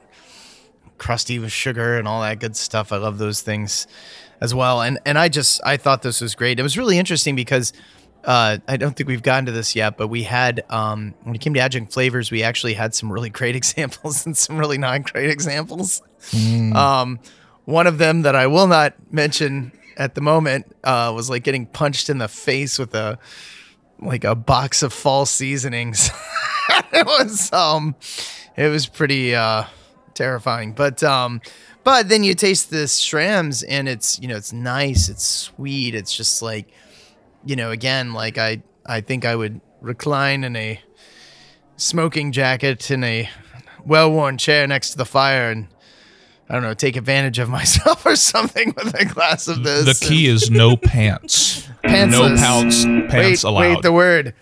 [0.98, 2.92] crusty with sugar and all that good stuff.
[2.92, 3.86] I love those things
[4.40, 4.82] as well.
[4.82, 6.58] And and I just I thought this was great.
[6.58, 7.72] It was really interesting because
[8.24, 11.40] uh, I don't think we've gotten to this yet, but we had um, when it
[11.40, 15.10] came to adjunct flavors, we actually had some really great examples and some really not
[15.12, 16.02] great examples.
[16.76, 17.20] Um,
[17.64, 21.66] one of them that I will not mention at the moment uh, was like getting
[21.66, 23.18] punched in the face with a
[24.00, 26.10] like a box of fall seasonings.
[26.92, 27.94] it was um,
[28.56, 29.64] it was pretty uh,
[30.14, 31.40] terrifying, but um,
[31.84, 36.14] but then you taste this Schramm's, and it's you know it's nice, it's sweet, it's
[36.14, 36.68] just like
[37.44, 40.80] you know, again, like I, I think I would recline in a
[41.76, 43.28] smoking jacket in a
[43.84, 45.68] well-worn chair next to the fire and
[46.48, 49.98] I don't know, take advantage of myself or something with a glass of this.
[50.00, 51.68] The key is no pants.
[51.84, 52.10] Pantsless.
[52.10, 53.60] No pants, pants wait, allowed.
[53.60, 54.34] wait, the word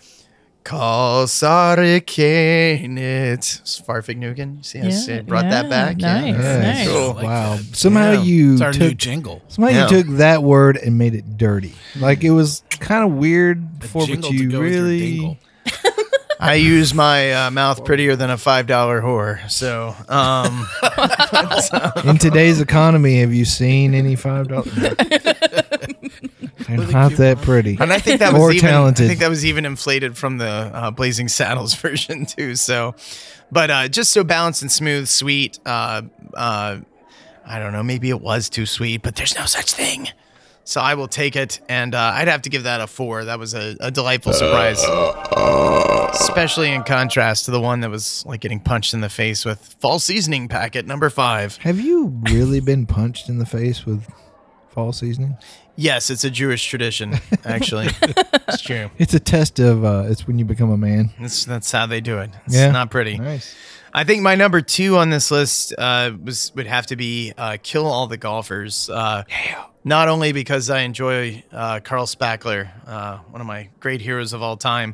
[0.63, 4.63] Cause hurricane it's Fahrvergnügen.
[4.63, 5.97] See, I s- Yeah, brought that back.
[5.97, 6.35] nice.
[6.37, 6.87] Yes.
[6.87, 7.13] Cool.
[7.15, 7.57] Wow.
[7.73, 8.21] Somehow Yeah.
[8.21, 9.41] you It's our new took jingle.
[9.47, 9.83] somehow Yeah.
[9.89, 11.73] you took that word and made it dirty.
[11.99, 15.39] Like it was kind of weird before, but you go with your really.
[16.39, 19.47] I use my uh, mouth prettier than a five dollar whore.
[19.49, 20.67] So, um,
[22.09, 24.73] In today's economy, have you seen any five dollars?
[26.67, 27.77] They're not that pretty.
[27.79, 29.05] and I think that was Or even, talented.
[29.05, 32.55] I think that was even inflated from the uh, Blazing Saddles version too.
[32.55, 32.95] So,
[33.51, 35.59] but uh, just so balanced and smooth, sweet.
[35.65, 36.79] Uh, uh,
[37.45, 37.83] I don't know.
[37.83, 40.07] Maybe it was too sweet, but there's no such thing.
[40.63, 43.25] So I will take it, and uh, I'd have to give that a four.
[43.25, 44.79] That was a, a delightful surprise,
[46.13, 49.75] especially in contrast to the one that was like getting punched in the face with
[49.79, 51.57] fall seasoning packet number five.
[51.57, 54.07] Have you really been punched in the face with
[54.69, 55.35] fall seasoning?
[55.75, 57.13] Yes, it's a Jewish tradition.
[57.45, 57.87] Actually,
[58.47, 58.89] it's true.
[58.97, 59.83] It's a test of.
[59.85, 61.11] Uh, it's when you become a man.
[61.19, 62.29] That's that's how they do it.
[62.45, 62.71] It's Yeah.
[62.71, 63.17] not pretty.
[63.17, 63.55] Nice.
[63.93, 67.57] I think my number two on this list uh, was would have to be uh,
[67.63, 69.23] "Kill All the Golfers." Uh,
[69.83, 74.43] Not only because I enjoy uh, Carl Spackler, uh, one of my great heroes of
[74.43, 74.93] all time,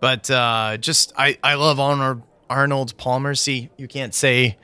[0.00, 3.34] but uh, just I I love Arnold Arnold Palmer.
[3.34, 4.56] See, you can't say.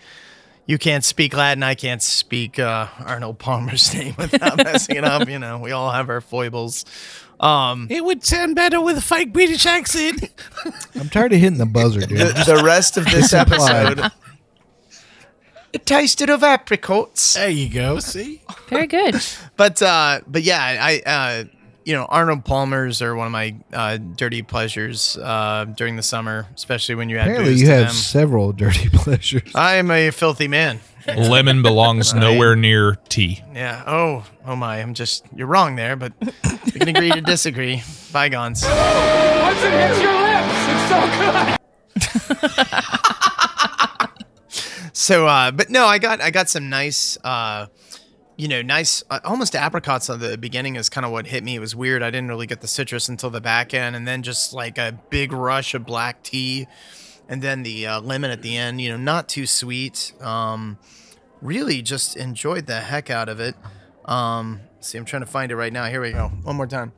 [0.68, 1.62] You can't speak Latin.
[1.62, 5.26] I can't speak uh, Arnold Palmer's name without messing it up.
[5.26, 6.84] You know, we all have our foibles.
[7.40, 10.28] Um, It would sound better with a fake British accent.
[10.94, 12.18] I'm tired of hitting the buzzer, dude.
[12.18, 14.10] the, the rest of this episode.
[15.72, 17.34] It tasted of apricots.
[17.34, 17.98] there you go.
[18.00, 19.16] See, Very good.
[19.56, 21.44] But uh, but yeah, I uh,
[21.88, 26.46] you know Arnold Palmer's are one of my uh, dirty pleasures uh, during the summer,
[26.54, 27.94] especially when you add Apparently, booze you to have them.
[27.94, 29.50] several dirty pleasures.
[29.54, 30.80] I am a filthy man.
[31.16, 33.42] Lemon belongs nowhere near tea.
[33.54, 33.82] Yeah.
[33.86, 34.82] Oh, oh my.
[34.82, 35.24] I'm just.
[35.34, 37.82] You're wrong there, but we can agree to disagree.
[38.12, 38.64] Bygones.
[38.64, 41.00] Once it hits your lips, it's so
[42.28, 42.84] good.
[44.92, 47.66] So, uh, but no, I got I got some nice, uh,
[48.38, 51.56] you know, nice uh, almost apricots at the beginning is kind of what hit me.
[51.56, 52.04] It was weird.
[52.04, 54.96] I didn't really get the citrus until the back end, and then just like a
[55.10, 56.68] big rush of black tea,
[57.28, 58.80] and then the uh, lemon at the end.
[58.80, 60.14] You know, not too sweet.
[60.20, 60.78] Um,
[61.42, 63.56] really, just enjoyed the heck out of it.
[64.04, 65.86] Um, see, I'm trying to find it right now.
[65.86, 66.28] Here we go.
[66.44, 66.92] One more time.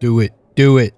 [0.00, 0.32] Do it.
[0.56, 0.94] Do it.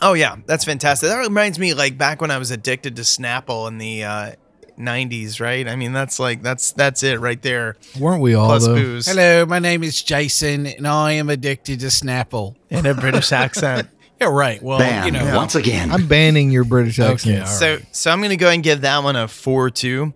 [0.00, 1.10] Oh yeah, that's fantastic.
[1.10, 4.32] That reminds me, like back when I was addicted to Snapple in the uh,
[4.78, 5.66] '90s, right?
[5.68, 7.76] I mean, that's like that's that's it right there.
[7.98, 8.74] Weren't we all Plus though?
[8.74, 12.56] booze hello, my name is Jason, and I am addicted to Snapple.
[12.70, 13.88] in a British accent.
[14.20, 14.62] Yeah, right.
[14.62, 15.90] Well, Bam, you know, once again.
[15.90, 17.40] I'm banning your British accent.
[17.42, 20.14] all So so I'm gonna go ahead and give that one a four two.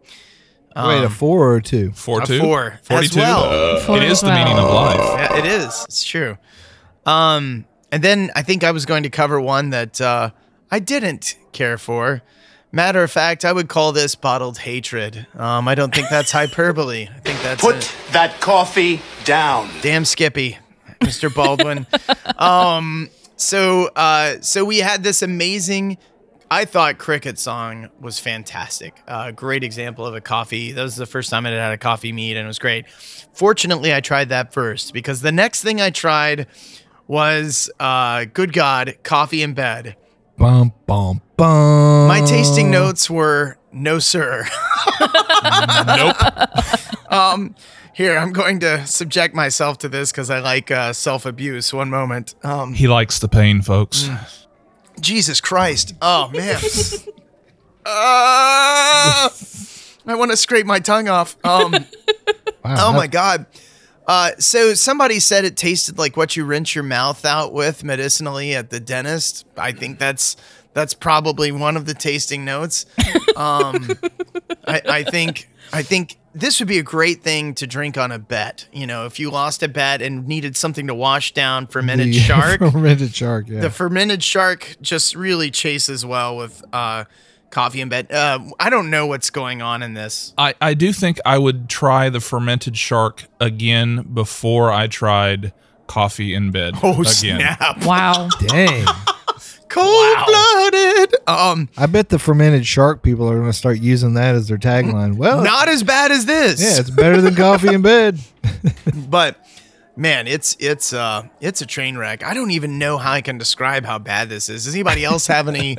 [0.76, 1.90] Wait, a four or a two?
[1.90, 2.38] Four A two.
[2.38, 3.18] four as 42?
[3.18, 3.80] well.
[3.80, 4.98] Four it is as the meaning of life.
[5.00, 5.84] Yeah, it is.
[5.86, 6.38] It's true.
[7.04, 10.30] Um, and then I think I was going to cover one that uh,
[10.70, 12.22] I didn't care for.
[12.70, 15.26] Matter of fact, I would call this bottled hatred.
[15.34, 17.08] Um, I don't think that's hyperbole.
[17.08, 17.94] I think that's Put it.
[18.12, 19.70] that coffee down.
[19.80, 20.58] damn Skippy,
[21.00, 21.34] Mr.
[21.34, 21.86] Baldwin.
[22.38, 25.96] um, so uh, so we had this amazing.
[26.50, 28.94] I thought cricket song was fantastic.
[29.06, 30.72] Uh, great example of a coffee.
[30.72, 32.88] That was the first time I had had a coffee meet, and it was great.
[33.34, 36.46] Fortunately, I tried that first because the next thing I tried
[37.06, 39.96] was, uh, good God, coffee in bed.
[40.38, 42.06] Bum bum bum.
[42.06, 44.46] My tasting notes were no, sir.
[45.86, 46.16] Nope.
[47.12, 47.54] Um,
[47.94, 51.72] here I'm going to subject myself to this because I like uh, self abuse.
[51.72, 52.34] One moment.
[52.44, 54.08] Um, He likes the pain, folks.
[55.00, 55.94] Jesus Christ.
[56.00, 56.60] Oh, man.
[57.90, 59.32] Ah!
[60.06, 61.36] I want to scrape my tongue off.
[61.44, 61.72] Um,
[62.64, 63.46] Wow, oh, my God.
[64.08, 68.54] Uh, so somebody said it tasted like what you rinse your mouth out with medicinally
[68.54, 69.44] at the dentist.
[69.56, 70.36] I think that's
[70.72, 72.86] that's probably one of the tasting notes.
[73.36, 73.90] Um,
[74.66, 78.18] I, I think I think this would be a great thing to drink on a
[78.18, 78.66] bet.
[78.72, 82.12] You know, if you lost a bet and needed something to wash down fermented The
[82.18, 83.48] shark, fermented shark.
[83.48, 83.60] Yeah.
[83.60, 87.04] the fermented shark just really chases well with uh,
[87.50, 88.10] coffee in bed.
[88.12, 90.32] Uh, I don't know what's going on in this.
[90.38, 95.52] I, I do think I would try the fermented shark again before I tried
[95.86, 97.04] coffee in bed Oh again.
[97.06, 97.84] snap!
[97.84, 98.28] Wow.
[98.46, 98.86] Dang.
[99.68, 101.14] Cold blooded.
[101.26, 104.56] Um, I bet the fermented shark people are going to start using that as their
[104.56, 105.16] tagline.
[105.16, 106.60] Well, not as bad as this.
[106.60, 108.18] yeah, it's better than coffee in bed.
[109.08, 109.36] but
[109.94, 112.24] man, it's it's uh it's a train wreck.
[112.24, 114.64] I don't even know how I can describe how bad this is.
[114.64, 115.76] Does anybody else have any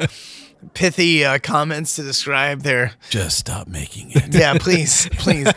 [0.74, 2.94] pithy uh, comments to describe their?
[3.10, 4.34] just stop making it.
[4.40, 5.52] Yeah, please, please.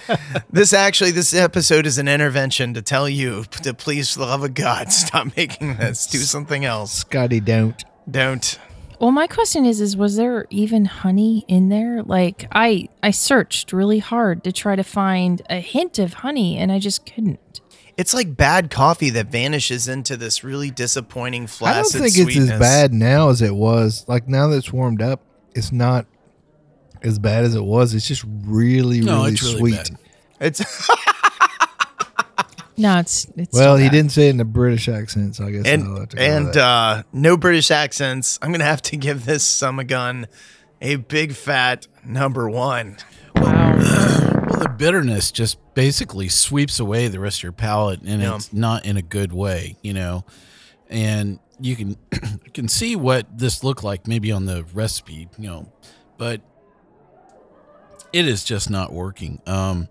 [0.51, 4.43] This actually, this episode is an intervention to tell you to please, for the love
[4.43, 6.07] of God, stop making this.
[6.07, 6.93] Do something else.
[6.93, 7.85] Scotty, don't.
[8.11, 8.59] Don't.
[8.99, 12.03] Well, my question is is was there even honey in there?
[12.05, 16.71] Like I I searched really hard to try to find a hint of honey and
[16.71, 17.61] I just couldn't.
[17.97, 22.59] It's like bad coffee that vanishes into this really disappointing I don't think it's as
[22.59, 24.05] bad now as it was.
[24.09, 25.21] Like now that it's warmed up,
[25.55, 26.07] it's not
[27.03, 27.95] as bad as it was.
[27.95, 29.91] It's just really, No, really it's really sweet.
[29.91, 29.99] bad.
[30.41, 30.91] It's
[32.79, 33.93] No, it's it's Well, he bad.
[33.93, 36.57] didn't say it in a British accent, so I guess I'll and have to and
[36.57, 38.39] uh, no British accents.
[38.41, 40.27] I'm gonna have to give this summer gun
[40.81, 42.97] a big fat number one.
[43.37, 44.29] Wow.
[44.53, 48.35] Well, the bitterness just basically sweeps away the rest of your palate, and Yeah.
[48.35, 50.25] it's not in a good way, you know.
[50.91, 51.97] And you can
[52.45, 55.73] you can see what this looked like maybe on the recipe, you know,
[56.19, 56.43] but
[58.13, 59.41] it is just not working.
[59.47, 59.89] Um,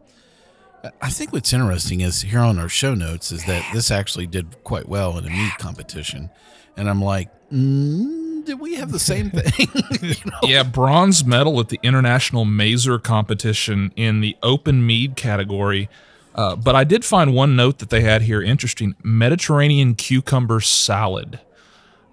[0.83, 4.27] I- I think what's interesting is here on our show notes is that this actually
[4.27, 6.29] did quite well in a mead competition,
[6.77, 9.67] and I'm like, mm, did we have the same thing?
[10.01, 10.39] You know?
[10.43, 15.89] Yeah, bronze medal at the International Mazer competition in the open mead category.
[16.33, 21.39] Uh, but I did find one note that they had here interesting Mediterranean cucumber salad.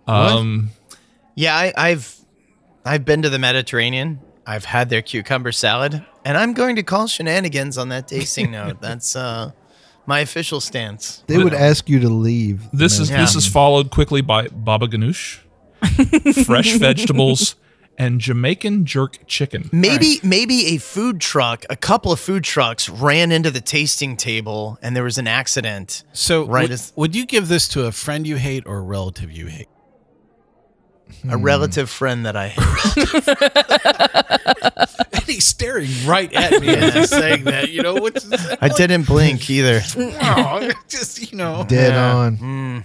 [0.07, 0.71] Um,
[1.35, 2.15] Yeah, I, I've
[2.85, 4.21] I've been to the Mediterranean.
[4.47, 8.81] I've had their cucumber salad, and I'm going to call shenanigans on that tasting note.
[8.81, 9.53] That's uh,
[10.07, 11.23] my official stance.
[11.27, 12.63] they would ask you to leave.
[12.73, 13.21] this is Yeah.
[13.21, 15.39] this is followed quickly by baba ganoush,
[16.45, 17.57] fresh vegetables,
[17.99, 19.69] and Jamaican jerk chicken.
[19.73, 24.79] Maybe maybe a food truck, a couple of food trucks ran into the tasting table,
[24.83, 26.05] and there was an accident.
[26.13, 28.83] So, Right would, as- would you give this to a friend you hate or a
[28.83, 29.69] relative you hate?
[31.25, 31.43] A hmm.
[31.43, 32.65] relative friend that I hate.
[35.15, 37.71] And he's staring right at me as he's saying that.
[37.71, 39.81] You know, which is I didn't blink either.
[39.97, 41.65] oh, just you know.
[41.67, 42.15] Dead Yeah.
[42.15, 42.37] on.
[42.37, 42.79] Hmm.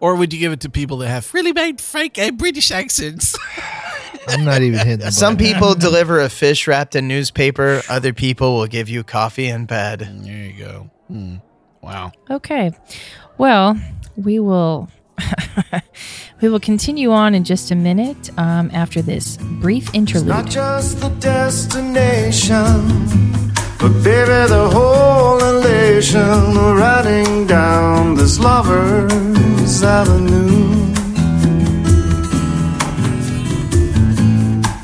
[0.00, 3.36] Or would you give it to people that have really bad fake uh, British accents?
[4.28, 4.98] I'm not even hitting.
[4.98, 7.82] The Some people deliver a fish wrapped in newspaper.
[7.88, 10.00] Other people will give you coffee in bed.
[10.00, 10.90] there you go.
[11.08, 11.36] Hmm.
[11.80, 12.12] Wow.
[12.30, 12.72] Okay.
[13.38, 13.80] Well,
[14.16, 14.88] we will
[16.40, 20.28] we will continue on in just a minute um, after this brief interlude.
[20.28, 22.52] Not just the destination,
[23.78, 28.38] but baby, the whole elation riding down this
[29.76, 30.92] lover's avenue.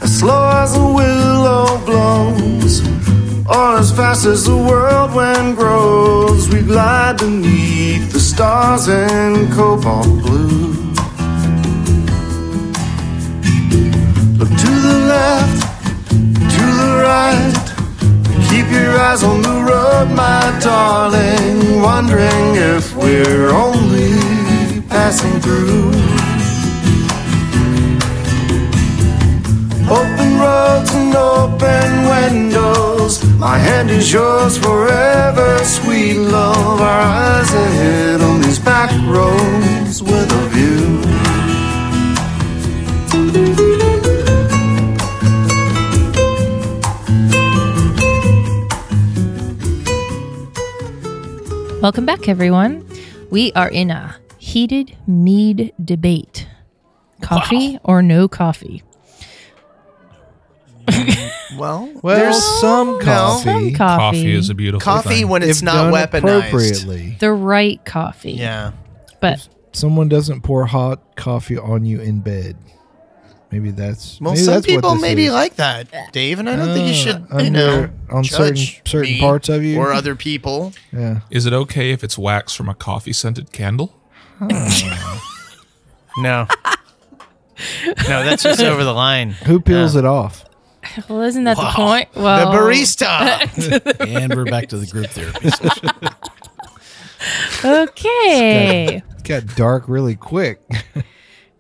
[0.03, 2.83] As slow as a willow blows,
[3.47, 10.73] or as fast as the whirlwind grows, we glide beneath the stars in cobalt blue.
[14.39, 15.63] Look to the left,
[16.57, 17.55] to the right.
[18.51, 21.81] Keep your eyes on the road, my darling.
[21.83, 23.82] Wondering if we're only
[24.93, 25.89] passing through.
[29.89, 33.25] Open roads and open windows.
[33.39, 36.81] My hand is yours forever, sweet love.
[36.81, 41.01] Our eyes ahead on these back roads with a view.
[51.81, 52.87] Welcome back, everyone.
[53.31, 54.22] We are in a
[54.53, 56.47] heated mead debate:
[57.21, 58.83] coffee or no coffee.
[61.57, 63.45] Well, Well, there's some coffee.
[63.45, 65.29] Some coffee, Coffee is a beautiful coffee thing.
[65.29, 66.47] when it's if not done weaponized.
[66.49, 67.17] appropriately.
[67.21, 68.33] the right coffee.
[68.33, 68.73] Yeah.
[69.21, 72.57] but Someone doesn't pour hot coffee on you in bed.
[73.51, 75.33] Maybe that's Well, maybe some that's people this maybe is.
[75.33, 78.57] like that, Dave, and I don't think you Uh, should, you under- know, on certain
[78.87, 79.79] certain me parts of you.
[79.79, 80.73] or other people.
[80.93, 81.21] Yeah.
[81.31, 83.95] Is it okay if it's wax from a coffee scented candle?
[86.19, 86.47] No.
[88.09, 89.31] no, that's just over the line.
[89.31, 90.45] Who peels it off?
[91.09, 91.65] well, isn't that Wow.
[91.65, 92.09] the point?
[92.15, 94.01] Well, the barista.
[94.23, 95.91] And we're back to the group therapy session.
[97.65, 98.97] Okay.
[98.97, 100.61] It got dark really quick.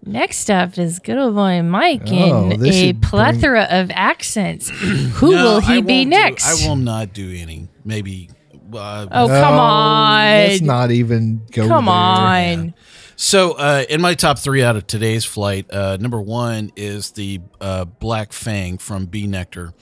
[0.04, 3.90] Next up is good old boy Mike Oh, in this a should bring- plethora of
[3.92, 4.68] accents.
[4.70, 6.64] Who No, will I he be won't do- next?
[6.64, 7.68] I will not do any.
[7.84, 8.28] Maybe.
[8.74, 10.24] Uh, Oh, come on.
[10.24, 11.66] Let's not even go.
[11.68, 11.94] Come there.
[11.94, 12.74] on.
[13.16, 17.40] So, uh, in my top three out of today's flight, uh, number one is the
[17.60, 19.26] uh, Black Fang from B.
[19.28, 19.72] Nektar.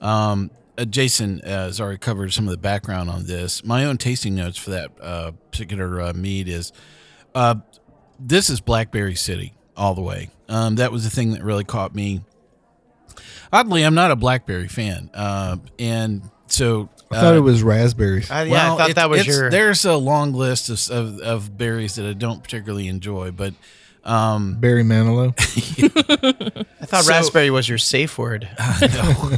[0.00, 3.64] Um, uh, Jason uh, has already covered some of the background on this.
[3.64, 6.72] My own tasting notes for that uh, particular uh, mead is
[7.34, 7.56] uh,
[8.18, 10.30] this is Blackberry City all the way.
[10.48, 12.22] Um, that was the thing that really caught me.
[13.52, 18.30] Oddly, I'm not a Blackberry fan, uh, and so I thought uh, it was raspberries.
[18.30, 19.50] I, yeah, I thought it- that was it's- your.
[19.50, 23.54] There's a long list of, of, of berries that I don't particularly enjoy, but
[24.04, 25.34] Um, Barry Manilow.
[26.80, 28.48] I thought So- raspberry was your safe word.
[28.82, 29.30] no,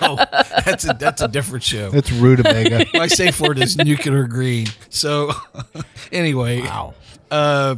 [0.00, 0.16] no,
[0.64, 1.90] that's a that's a different show.
[1.90, 2.86] That's rutabaga.
[2.94, 4.66] My safe word is nuclear green.
[4.90, 5.32] So,
[6.12, 6.94] anyway, wow.
[7.30, 7.76] Uh,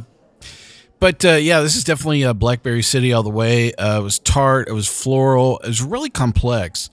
[0.99, 3.73] but uh, yeah, this is definitely a Blackberry City all the way.
[3.73, 4.67] Uh, it was tart.
[4.67, 5.59] It was floral.
[5.59, 6.89] It was really complex.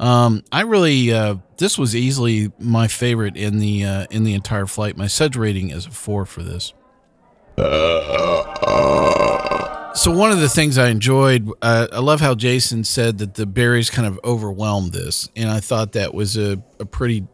[0.00, 4.66] Um, I really uh, this was easily my favorite in the uh, in the entire
[4.66, 4.96] flight.
[4.96, 6.72] My suds rating is a four for this.
[9.94, 13.44] So one of the things I enjoyed, uh, I love how Jason said that the
[13.44, 17.26] berries kind of overwhelmed this, and I thought that was a, a pretty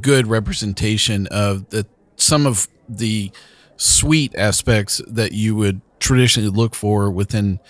[0.00, 3.30] good representation of the some of the
[3.76, 7.60] sweet aspects that you would traditionally look for within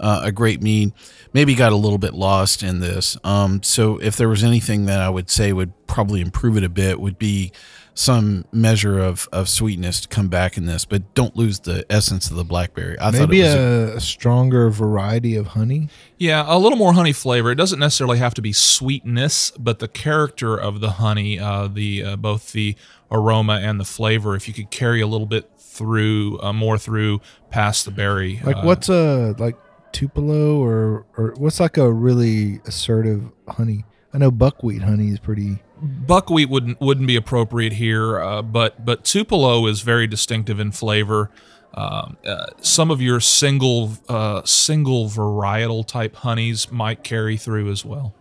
[0.00, 0.92] uh, a great mead.
[1.32, 3.16] Maybe got a little bit lost in this.
[3.22, 6.68] Um, so if there was anything that I would say would probably improve it a
[6.68, 7.52] bit, would be
[7.94, 12.30] some measure of, of sweetness to come back in this, but don't lose the essence
[12.30, 12.96] of the blackberry.
[12.98, 15.88] I thought Maybe it was a, a, a stronger variety of honey.
[16.16, 17.50] Yeah, a little more honey flavor.
[17.50, 22.02] It doesn't necessarily have to be sweetness, but the character of the honey, uh, the
[22.02, 22.76] uh, both the
[23.10, 24.34] aroma and the flavor.
[24.34, 27.20] If you could carry a little bit through, uh, more through
[27.50, 28.40] past the berry.
[28.42, 29.56] Like uh, what's a like
[29.92, 33.84] Tupelo or or what's like a really assertive honey?
[34.12, 35.62] I know buckwheat honey is pretty.
[35.80, 41.30] buckwheat wouldn't wouldn't be appropriate here, uh, but but Tupelo is very distinctive in flavor.
[41.72, 47.84] Um, uh, some of your single uh, single varietal type honeys might carry through as
[47.84, 48.14] well.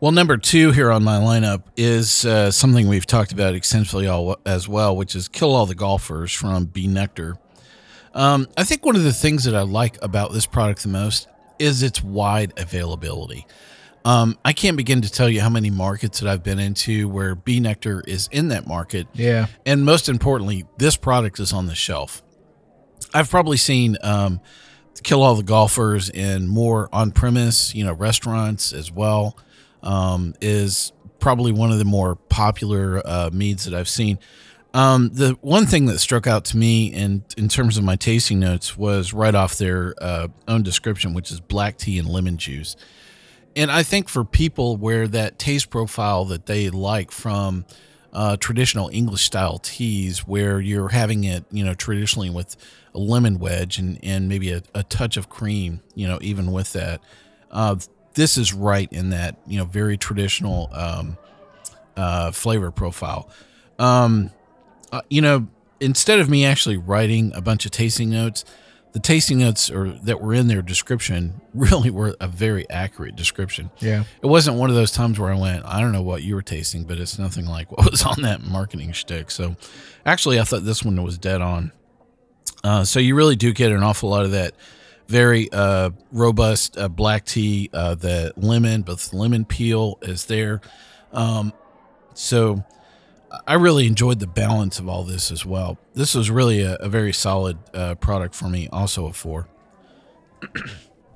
[0.00, 4.36] Well, number two here on my lineup is uh, something we've talked about extensively all,
[4.46, 6.86] as well, which is Kill All the Golfers from B.
[6.86, 7.36] Nektar.
[8.18, 11.28] Um, I think one of the things that I like about this product the most
[11.60, 13.46] is its wide availability.
[14.04, 17.36] Um, I can't begin to tell you how many markets that I've been into where
[17.36, 17.60] B.
[17.60, 19.06] Nektar is in that market.
[19.14, 19.46] Yeah.
[19.64, 22.24] And most importantly, this product is on the shelf.
[23.14, 24.40] I've probably seen um,
[25.04, 29.38] Kill All the Golfers in more on premise, you know, restaurants as well.
[29.80, 34.18] Um, is probably one of the more popular uh, meads that I've seen.
[34.74, 38.38] Um, the one thing that struck out to me in in terms of my tasting
[38.38, 42.76] notes was right off their uh, own description, which is black tea and lemon juice.
[43.56, 47.64] And I think for people where that taste profile that they like from
[48.12, 52.56] uh, traditional English style teas, where you're having it, you know, traditionally with
[52.94, 56.72] a lemon wedge and, and maybe a, a touch of cream, you know, even with
[56.74, 57.00] that,
[57.50, 57.76] uh,
[58.14, 61.16] this is right in that, you know, very traditional um,
[61.96, 63.28] uh, flavor profile.
[63.78, 64.30] Um,
[64.92, 65.46] uh, you know,
[65.80, 68.44] instead of me actually writing a bunch of tasting notes,
[68.92, 73.70] the tasting notes or that were in their description really were a very accurate description.
[73.78, 74.04] Yeah.
[74.22, 76.42] It wasn't one of those times where I went, I don't know what you were
[76.42, 79.30] tasting, but it's nothing like what was on that marketing shtick.
[79.30, 79.56] So
[80.06, 81.72] actually, I thought this one was dead on.
[82.64, 84.54] Uh, so you really do get an awful lot of that
[85.06, 87.70] very uh, robust uh, black tea.
[87.72, 90.60] Uh, the lemon, both lemon peel is there.
[91.12, 91.52] Um,
[92.14, 92.64] so
[93.46, 95.78] I really enjoyed the balance of all this as well.
[95.94, 98.68] This was really a, a very solid uh, product for me.
[98.72, 99.48] Also a four.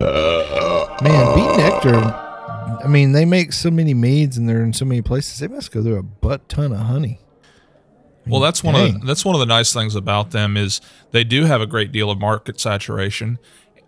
[0.01, 1.41] Man, B.
[1.63, 2.85] Nektar.
[2.85, 5.39] I mean, they make so many meads and they're in so many places.
[5.39, 7.21] They must go through a butt ton of honey.
[8.27, 11.25] Well, that's one of the, that's one of the nice things about them is they
[11.25, 13.39] do have a great deal of market saturation,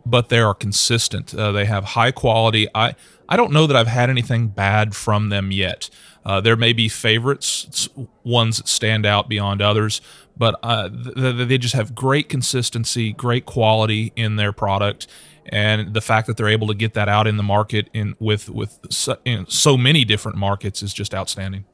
[0.04, 1.34] but they are consistent.
[1.34, 2.68] Uh, they have high quality.
[2.74, 2.96] I
[3.28, 5.88] I don't know that I've had anything bad from them yet.
[6.24, 7.88] Uh, there may be favorites,
[8.22, 10.00] ones that stand out beyond others,
[10.36, 15.06] but uh, th- th- they just have great consistency, great quality in their product,
[15.46, 18.48] and the fact that they're able to get that out in the market in with
[18.48, 21.64] with so, in so many different markets is just outstanding.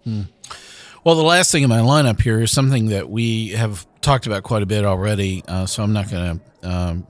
[1.05, 4.43] Well, the last thing in my lineup here is something that we have talked about
[4.43, 7.07] quite a bit already, uh, so I'm not going to um,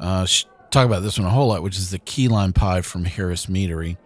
[0.00, 2.80] uh, sh- talk about this one a whole lot, which is the key lime pie
[2.80, 3.98] from Harris Meadery.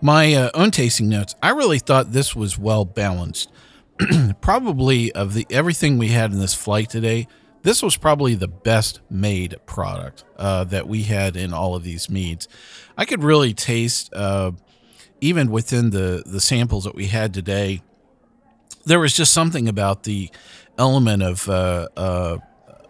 [0.00, 3.50] My uh, own tasting notes, I really thought this was well balanced.
[4.40, 7.26] probably of the everything we had in this flight today,
[7.62, 12.08] this was probably the best made product uh, that we had in all of these
[12.08, 12.46] meads.
[12.96, 14.52] I could really taste, uh,
[15.20, 17.82] even within the the samples that we had today,
[18.86, 20.30] there was just something about the
[20.78, 22.38] element of uh, uh,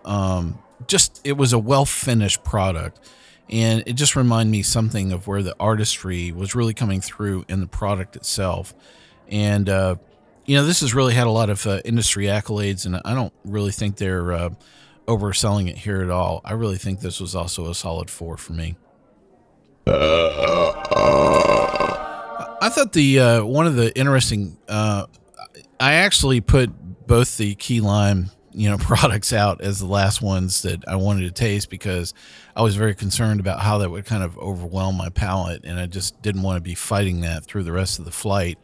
[0.05, 3.01] um, just it was a well finished product,
[3.51, 7.61] and it just reminded me something of where the artistry was really coming through in
[7.61, 8.75] the product itself,
[9.29, 9.97] and uh,
[10.45, 13.33] you know this has really had a lot of uh, industry accolades, and I don't
[13.45, 14.51] really think they're uh,
[15.07, 16.41] overselling it here at all.
[16.45, 18.77] I really think this was also a solid four for me.
[22.61, 24.59] I thought the uh, one of the interesting.
[24.69, 25.07] Uh,
[25.81, 30.63] I actually put both the key lime you know products out as the last ones
[30.63, 32.13] that I wanted to taste because
[32.57, 35.87] I was very concerned about how that would kind of overwhelm my palate, and I
[35.87, 38.59] just didn't want to be fighting that through the rest of the flight.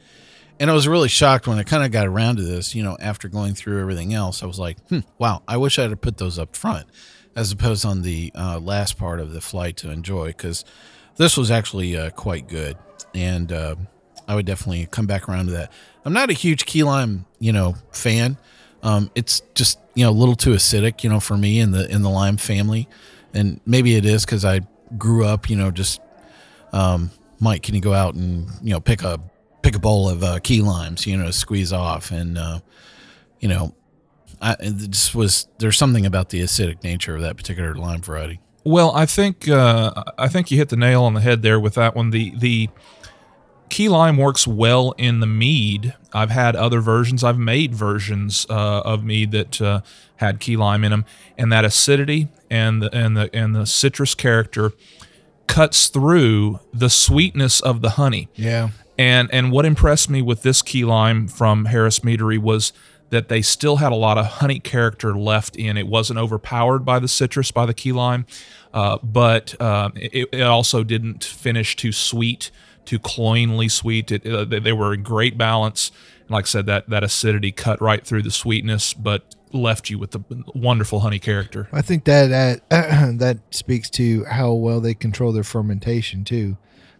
[0.61, 2.97] And I was really shocked when I kind of got around to this, you know,
[3.01, 4.43] after going through everything else.
[4.43, 6.87] I was like, hmm, wow, I wish I'd have put those up front
[7.37, 10.65] as opposed on the uh, last part of the flight to enjoy because
[11.17, 12.77] this was actually uh, quite good.
[13.15, 13.75] And uh,
[14.29, 15.73] I would definitely come back around to that.
[16.05, 18.37] I'm not a huge key lime, you know, fan.
[18.85, 21.91] Um, it's just you know a little too acidic, you know, for me in the
[21.91, 22.89] in the lime family,
[23.33, 24.61] and maybe it is because I
[24.97, 26.01] grew up, you know, just
[26.73, 27.11] um,
[27.41, 29.19] Mike, can you go out and you know pick a
[29.63, 32.61] pick a bowl of uh, key limes, you know, squeeze off, and uh,
[33.41, 33.75] you know,
[34.41, 34.57] I
[34.89, 38.41] just was there's something about the acidic nature of that particular lime variety.
[38.65, 41.75] Well, I think uh, I think you hit the nail on the head there with
[41.75, 42.11] that one.
[42.11, 42.69] The the
[43.75, 45.95] key lime works well in the mead.
[46.13, 47.25] I've had other versions.
[47.25, 49.81] I've made versions uh, of mead that uh,
[50.17, 51.05] had key lime in them,
[51.37, 54.71] and that acidity and the and the and the citrus character
[55.49, 58.29] cuts through the sweetness of the honey.
[58.37, 58.69] Yeah.
[58.97, 62.73] And and what impressed me with this key lime from Harris Meadery was
[63.11, 65.77] that they still had a lot of honey character left in.
[65.77, 68.25] It wasn't overpowered by the citrus, by the key lime,
[68.73, 72.53] uh, but uh, it, it also didn't finish too sweet,
[72.85, 74.11] too cloyingly sweet.
[74.13, 75.91] It, uh, they, they were in great balance.
[76.23, 79.99] And like I said, that that acidity cut right through the sweetness, but left you
[79.99, 80.21] with the
[80.55, 81.69] wonderful honey character.
[81.73, 82.69] I think that that,
[83.19, 86.57] that speaks to how well they control their fermentation too,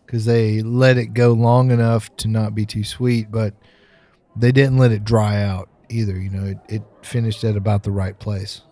[0.07, 3.55] because they let it go long enough to not be too sweet, but
[4.37, 6.19] they didn't let it dry out either.
[6.19, 8.63] You know, it, it finished at about the right place.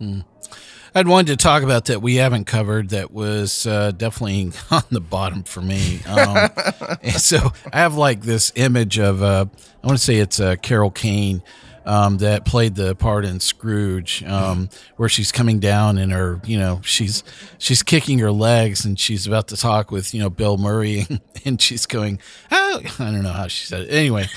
[0.95, 5.01] I'd wanted to talk about that we haven't covered that was uh, definitely on the
[5.01, 6.03] bottom for me.
[6.05, 6.51] Um,
[7.03, 9.47] and so I have like this image of, uh,
[9.83, 11.43] I want to say it's uh, Carol Kane
[11.85, 16.59] um, that played the part in Scrooge, um, where she's coming down and her, you
[16.59, 17.25] know, she's
[17.59, 21.07] she's kicking her legs and she's about to talk with, you know, Bill Murray
[21.45, 22.19] and she's going,
[22.51, 23.91] oh, I don't know how she said it.
[23.91, 24.27] Anyway,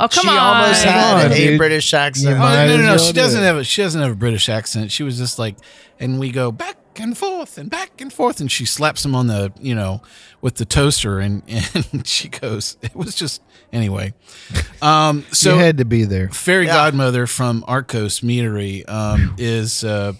[0.00, 0.38] Oh, come she on.
[0.38, 1.58] almost had on, a dude.
[1.58, 2.36] British accent.
[2.36, 2.98] Oh, no, no, no.
[2.98, 3.46] She doesn't it.
[3.46, 4.92] have a she doesn't have a British accent.
[4.92, 5.56] She was just like,
[5.98, 9.26] and we go back and forth and back and forth, and she slaps him on
[9.26, 10.00] the you know
[10.40, 11.42] with the toaster, and
[11.92, 12.76] and she goes.
[12.80, 13.42] It was just
[13.72, 14.14] anyway.
[14.80, 16.28] Um, so you had to be there.
[16.28, 20.12] fairy godmother from Arktos Meadery um, is uh,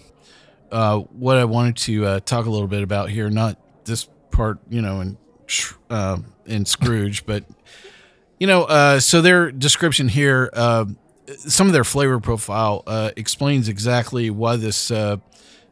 [0.69, 3.29] uh, what I wanted to uh, talk a little bit about here.
[3.29, 7.45] Not this part, you know, in Sh- uh, in Scrooge, but
[8.37, 10.85] you know, uh, so their description here, uh,
[11.37, 15.17] some of their flavor profile uh, explains exactly why this uh,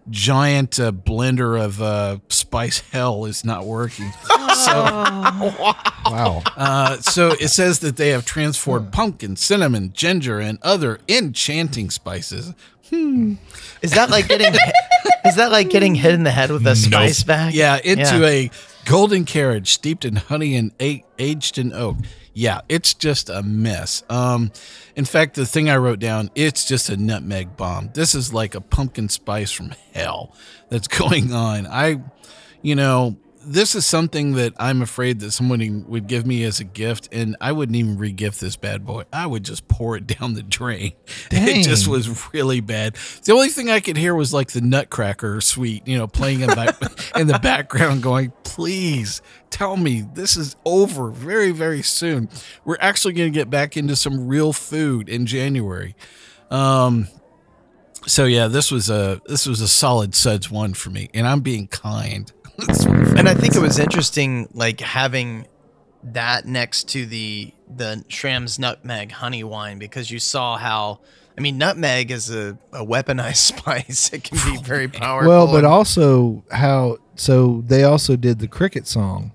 [0.10, 4.12] giant uh, blender of uh, spice hell is not working.
[6.08, 6.42] Wow.
[6.56, 12.54] Uh, so it says that they have transformed pumpkin, cinnamon, ginger, and other enchanting spices.
[12.92, 14.54] Is that like getting?
[15.26, 17.54] is that like getting hit in the head with a spice bag?
[17.54, 18.26] Yeah, into Yeah.
[18.28, 18.52] a
[18.86, 21.98] golden carriage steeped in honey and a- aged in oak.
[22.34, 24.04] Yeah, it's just a mess.
[24.10, 24.52] Um,
[24.96, 27.90] in fact, the thing I wrote down, it's just a nutmeg bomb.
[27.96, 30.34] This is like a pumpkin spice from hell
[30.70, 31.68] that's going on.
[31.68, 32.00] I,
[32.62, 36.64] you know, this is something that I'm afraid that somebody would give me as a
[36.64, 39.06] gift, and I wouldn't even regift this bad boy.
[39.14, 40.94] I would just pour it down the drain.
[41.32, 42.96] It just was really bad.
[43.24, 46.50] The only thing I could hear was like the Nutcracker suite, you know, playing in
[46.50, 52.30] the in the background, going, "Please tell me this is over very, very soon.
[52.66, 55.96] We're actually going to get back into some real food in January."
[56.52, 57.08] Um,
[58.08, 61.42] so yeah, this was a this was a solid suds one for me, and I'm
[61.42, 62.32] being kind.
[63.18, 65.48] And I think it was interesting, like having
[66.04, 71.00] that next to the the Schramm's nutmeg honey wine because you saw how.
[71.38, 74.12] I mean, nutmeg is a, a weaponized spice.
[74.12, 75.30] It can be very powerful.
[75.30, 79.32] Well, but also how so they also did the cricket song.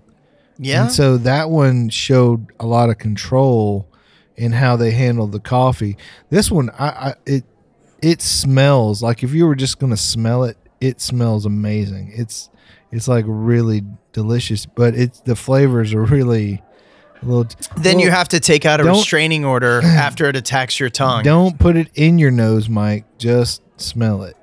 [0.58, 3.86] yeah, And so that one showed a lot of control
[4.36, 5.96] in how they handled the coffee.
[6.30, 7.44] This one, I, I it
[8.00, 12.12] it smells like if you were just gonna smell it, it smells amazing.
[12.14, 12.48] It's
[12.92, 13.82] it's like really
[14.12, 16.62] delicious, but it's the flavors are really
[17.22, 17.46] a little.
[17.78, 21.24] then you have to take out a restraining order after it attacks your tongue.
[21.24, 23.04] don't put it in your nose, Mike.
[23.18, 24.36] Just smell it.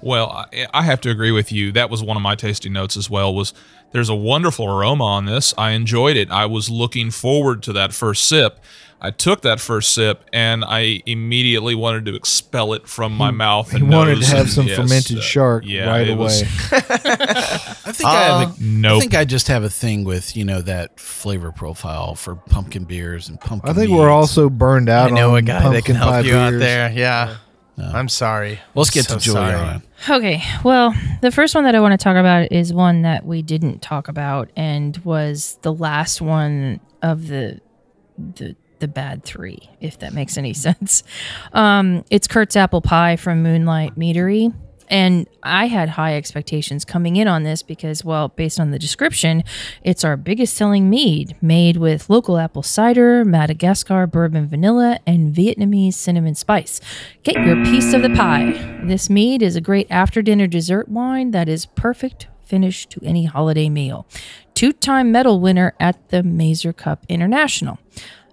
[0.00, 1.72] Well, I, I have to agree with you.
[1.72, 3.34] That was one of my tasting notes as well.
[3.34, 3.52] Was
[3.92, 5.54] there's a wonderful aroma on this.
[5.58, 6.30] I enjoyed it.
[6.30, 8.58] I was looking forward to that first sip.
[9.04, 13.72] I took that first sip and I immediately wanted to expel it from my mouth.
[13.72, 16.16] He and wanted to have and- some yes, fermented uh, shark yeah, right away.
[16.16, 16.42] was-
[16.72, 18.48] I think I have.
[18.48, 19.00] A, I Nope.
[19.00, 23.28] think I just have a thing with you know that flavor profile for pumpkin beers
[23.28, 23.70] and pumpkin.
[23.70, 25.10] I think we're also burned out.
[25.10, 26.90] I know on a guy that can help you out there.
[26.92, 27.36] Yeah.
[27.78, 28.60] I'm sorry.
[28.76, 29.82] Let's get So to Juliana.
[30.08, 33.42] Okay, well, the first one that I want to talk about is one that we
[33.42, 37.60] didn't talk about and was the last one of the
[38.36, 41.02] the the bad three, if that makes any sense.
[41.54, 44.52] Um, it's Kurt's apple pie from Moonlight Meadery.
[44.88, 49.42] And I had high expectations coming in on this because, well, based on the description,
[49.82, 55.94] it's our biggest selling mead made with local apple cider, Madagascar bourbon vanilla, and Vietnamese
[55.94, 56.78] cinnamon spice.
[57.22, 58.80] Get your piece of the pie.
[58.84, 63.24] This mead is a great after dinner dessert wine that is perfect finish to any
[63.24, 64.06] holiday meal.
[64.52, 67.78] Two time medal winner at the Mazer Cup International.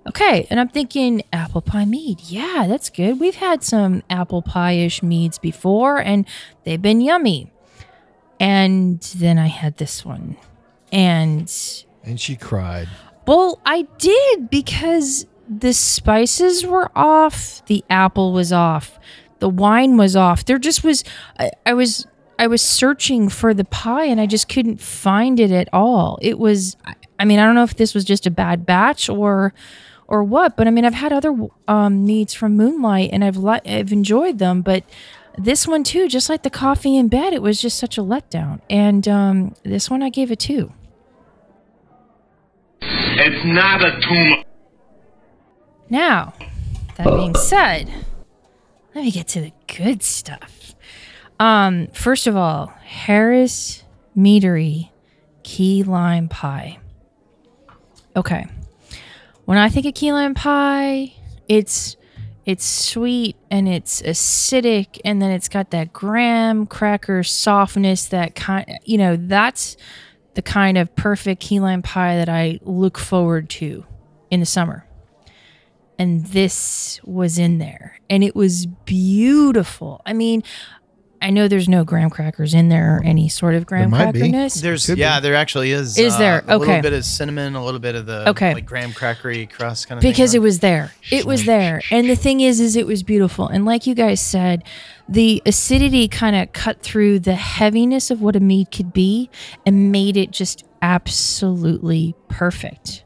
[0.09, 2.19] Okay, and I'm thinking apple pie mead.
[2.21, 3.19] Yeah, that's good.
[3.19, 6.25] We've had some apple pie ish meads before, and
[6.63, 7.51] they've been yummy.
[8.39, 10.37] And then I had this one.
[10.91, 11.51] And,
[12.03, 12.87] And she cried.
[13.27, 18.97] well, I did because the spices were off, the apple was off,
[19.39, 20.45] the wine was off.
[20.45, 21.03] There just was,
[21.39, 22.05] I, I was.
[22.41, 26.17] I was searching for the pie and I just couldn't find it at all.
[26.21, 29.09] It was, I- I mean, I don't know if this was just a bad batch
[29.09, 29.53] or,
[30.09, 30.57] or what.
[30.57, 31.33] But I mean, I've had other
[31.67, 34.83] um, meads from Moonlight and I've li- I've enjoyed them, but
[35.37, 38.59] this one too, just like the coffee in bed, it was just such a letdown.
[38.69, 40.73] And um, this one I gave a two.
[42.81, 44.43] It's not a tumor.
[45.89, 46.33] Now,
[46.97, 47.89] that being said,
[48.93, 50.75] let me get to the good stuff.
[51.39, 53.83] Um, first of all, Harris
[54.17, 54.89] Meadery
[55.43, 56.79] Key Lime Pie.
[58.15, 58.47] Okay.
[59.49, 61.11] When I think of key lime pie,
[61.47, 61.97] it's
[62.45, 68.77] it's sweet and it's acidic and then it's got that graham cracker softness that kind
[68.83, 69.75] you know, that's
[70.35, 73.87] the kind of perfect key lime pie that I look forward to
[74.29, 74.85] in the summer.
[75.97, 80.03] And this was in there and it was beautiful.
[80.05, 80.43] I mean
[81.21, 84.21] i know there's no graham crackers in there or any sort of graham might be.
[84.21, 85.23] crackerness There's Could yeah, be.
[85.23, 85.97] there actually is.
[85.97, 86.39] Is uh, there?
[86.47, 86.65] a Okay.
[86.65, 88.53] little bit of cinnamon, a little bit of the Okay.
[88.53, 92.15] like graham crackery crust kind of because it was there it was there and the
[92.15, 94.63] thing is is it was beautiful and like you guys said
[95.07, 99.29] the acidity kind of cut through the heaviness of what a mead could be
[99.65, 103.03] and made it just absolutely perfect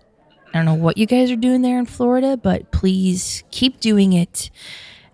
[0.53, 4.13] i don't know what you guys are doing there in florida but please keep doing
[4.13, 4.49] it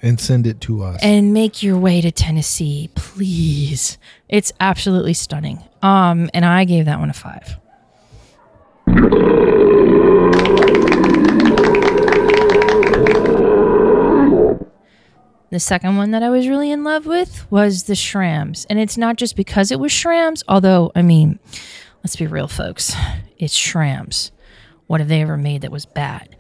[0.01, 0.99] And send it to us.
[1.03, 3.97] and make your way to Tennessee, please.
[4.29, 5.61] It's absolutely stunning.
[5.81, 7.57] Um, and I gave that one a five.
[15.51, 18.65] The second one that I was really in love with was the Schramm's.
[18.69, 21.39] And it's not just because it was Schramm's, although, I mean,
[22.03, 22.95] let's be real, folks.
[23.37, 24.31] It's Schramm's.
[24.85, 26.35] What have they ever made that was bad?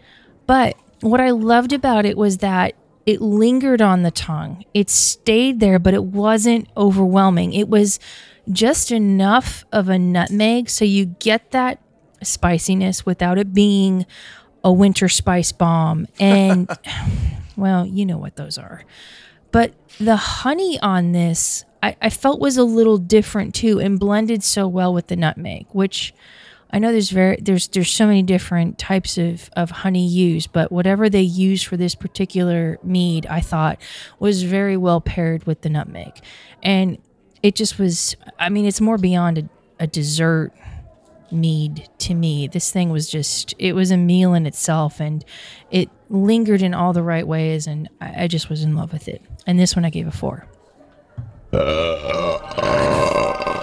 [0.45, 2.75] But what I loved about it was that
[3.09, 4.63] it lingered on the tongue.
[4.71, 7.53] It stayed there, but it wasn't overwhelming.
[7.53, 7.99] It was
[8.51, 11.79] just enough of a nutmeg so you get that
[12.21, 14.05] spiciness without it being
[14.63, 16.05] a winter spice bomb.
[16.19, 16.69] And
[17.57, 18.83] well, you know what those are.
[19.51, 24.43] But the honey on this, I, I felt was a little different too and blended
[24.43, 26.13] so well with the nutmeg, which
[26.71, 30.71] I know there's very there's there's so many different types of, of honey used, but
[30.71, 33.81] whatever they used for this particular mead, I thought
[34.19, 36.19] was very well paired with the nutmeg.
[36.61, 36.99] And
[37.41, 39.49] it just was I mean, it's more beyond a,
[39.79, 40.53] a dessert
[41.31, 42.47] mead to me.
[42.47, 45.25] This thing was just it was a meal in itself and
[45.71, 49.07] it lingered in all the right ways and I, I just was in love with
[49.07, 49.23] it.
[49.47, 50.45] And this one I gave a four.
[51.51, 53.58] Uh, uh.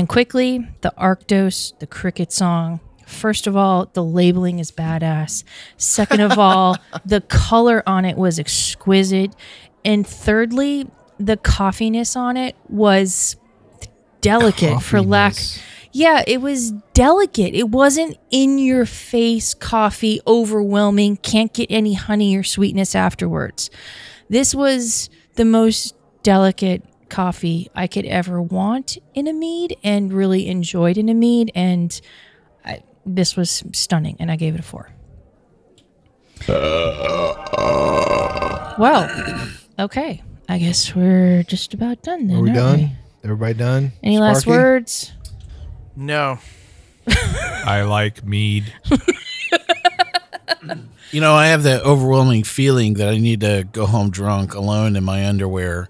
[0.00, 2.80] And quickly, the Arktos, the cricket song.
[3.06, 5.44] First of all, the labeling is badass.
[5.76, 9.36] Second of all, the color on it was exquisite.
[9.84, 10.88] And thirdly,
[11.18, 13.36] the coffeeness on it was
[14.22, 15.34] delicate for lack
[15.92, 17.54] yeah, it was delicate.
[17.54, 23.70] It wasn't in your face coffee, overwhelming, can't get any honey or sweetness afterwards.
[24.30, 30.48] This was the most delicate coffee I could ever want in a mead and really
[30.48, 31.50] enjoyed in a mead.
[31.54, 32.00] And
[32.64, 34.90] I, this was stunning, and I gave it a four.
[38.78, 39.10] well,
[39.78, 40.22] okay.
[40.48, 42.38] I guess we're just about done then.
[42.38, 42.90] Are we aren't done?
[43.22, 43.92] Everybody done?
[44.02, 45.12] Any last words?
[45.94, 46.38] no.
[47.08, 48.72] I like mead.
[51.12, 54.94] You know, I have that overwhelming feeling that I need to go home drunk alone
[54.94, 55.88] in my underwear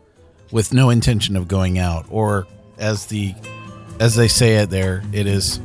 [0.52, 2.46] with no intention of going out or
[2.78, 3.34] as the
[4.00, 5.58] as they say it there, it is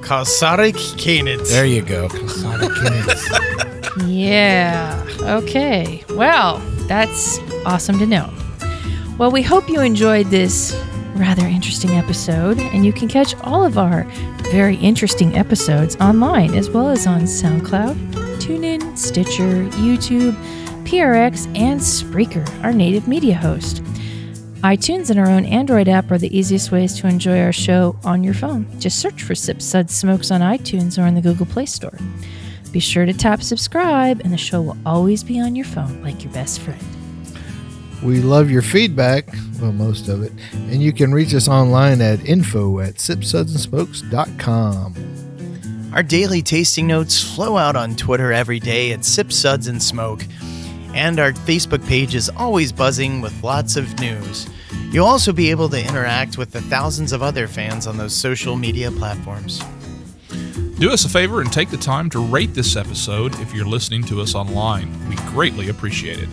[0.00, 1.48] Kasarik Kanitz.
[1.50, 2.08] there you go.
[4.06, 5.04] Yeah.
[5.22, 6.04] Okay.
[6.10, 8.32] Well, that's awesome to know.
[9.18, 10.72] Well, we hope you enjoyed this
[11.16, 14.04] rather interesting episode, and you can catch all of our
[14.52, 17.96] very interesting episodes online as well as on SoundCloud,
[18.40, 20.32] TuneIn, Stitcher, YouTube,
[20.84, 23.82] PRX, and Spreaker, our native media host.
[24.62, 28.24] iTunes and our own Android app are the easiest ways to enjoy our show on
[28.24, 28.66] your phone.
[28.80, 31.96] Just search for Sip Sud Smokes on iTunes or in the Google Play Store.
[32.72, 36.24] Be sure to tap subscribe, and the show will always be on your phone like
[36.24, 36.82] your best friend.
[38.02, 42.24] We love your feedback, well, most of it, and you can reach us online at
[42.24, 45.92] info at sipsudsandsmokes.com.
[45.94, 50.24] Our daily tasting notes flow out on Twitter every day at Sip Suds and Smoke,
[50.94, 54.48] and our Facebook page is always buzzing with lots of news.
[54.90, 58.56] You'll also be able to interact with the thousands of other fans on those social
[58.56, 59.62] media platforms.
[60.78, 64.04] Do us a favor and take the time to rate this episode if you're listening
[64.04, 64.88] to us online.
[65.08, 66.28] We greatly appreciate it.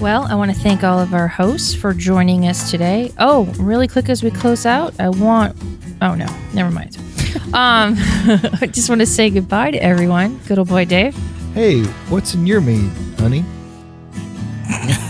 [0.00, 3.12] Well, I want to thank all of our hosts for joining us today.
[3.18, 5.56] Oh, really quick as we close out, I want.
[6.00, 6.98] Oh, no, never mind.
[7.52, 10.38] Um, I just want to say goodbye to everyone.
[10.46, 11.16] Good old boy Dave.
[11.54, 13.44] Hey, what's in your mead, honey?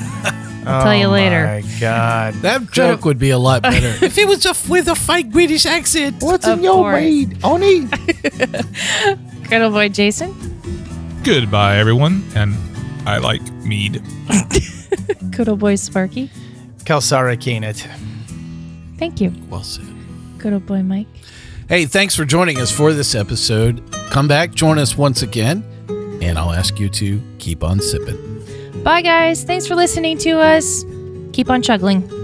[0.67, 1.47] I'll tell you oh later.
[1.47, 2.35] Oh my God.
[2.35, 5.67] That joke would be a lot better if it was a, with a fake British
[5.67, 6.17] accent.
[6.23, 7.01] What's Of in your course.
[7.01, 7.81] mead, honey?
[9.49, 10.35] Good old boy Jason.
[11.23, 12.55] Goodbye, everyone, and
[13.07, 14.03] I like mead.
[15.31, 16.31] Good old boy Sparky.
[16.85, 17.87] Kalsarikännit.
[18.99, 19.33] Thank you.
[19.49, 19.87] Well said.
[20.39, 21.07] Good old boy Mike.
[21.69, 23.83] Hey, thanks for joining us for this episode.
[24.11, 25.65] Come back, join us once again,
[26.27, 28.83] and I'll ask you to keep on sipping.
[28.83, 29.45] Bye, guys.
[29.45, 30.85] Thanks for listening to us.
[31.33, 32.24] Keep on chuggling.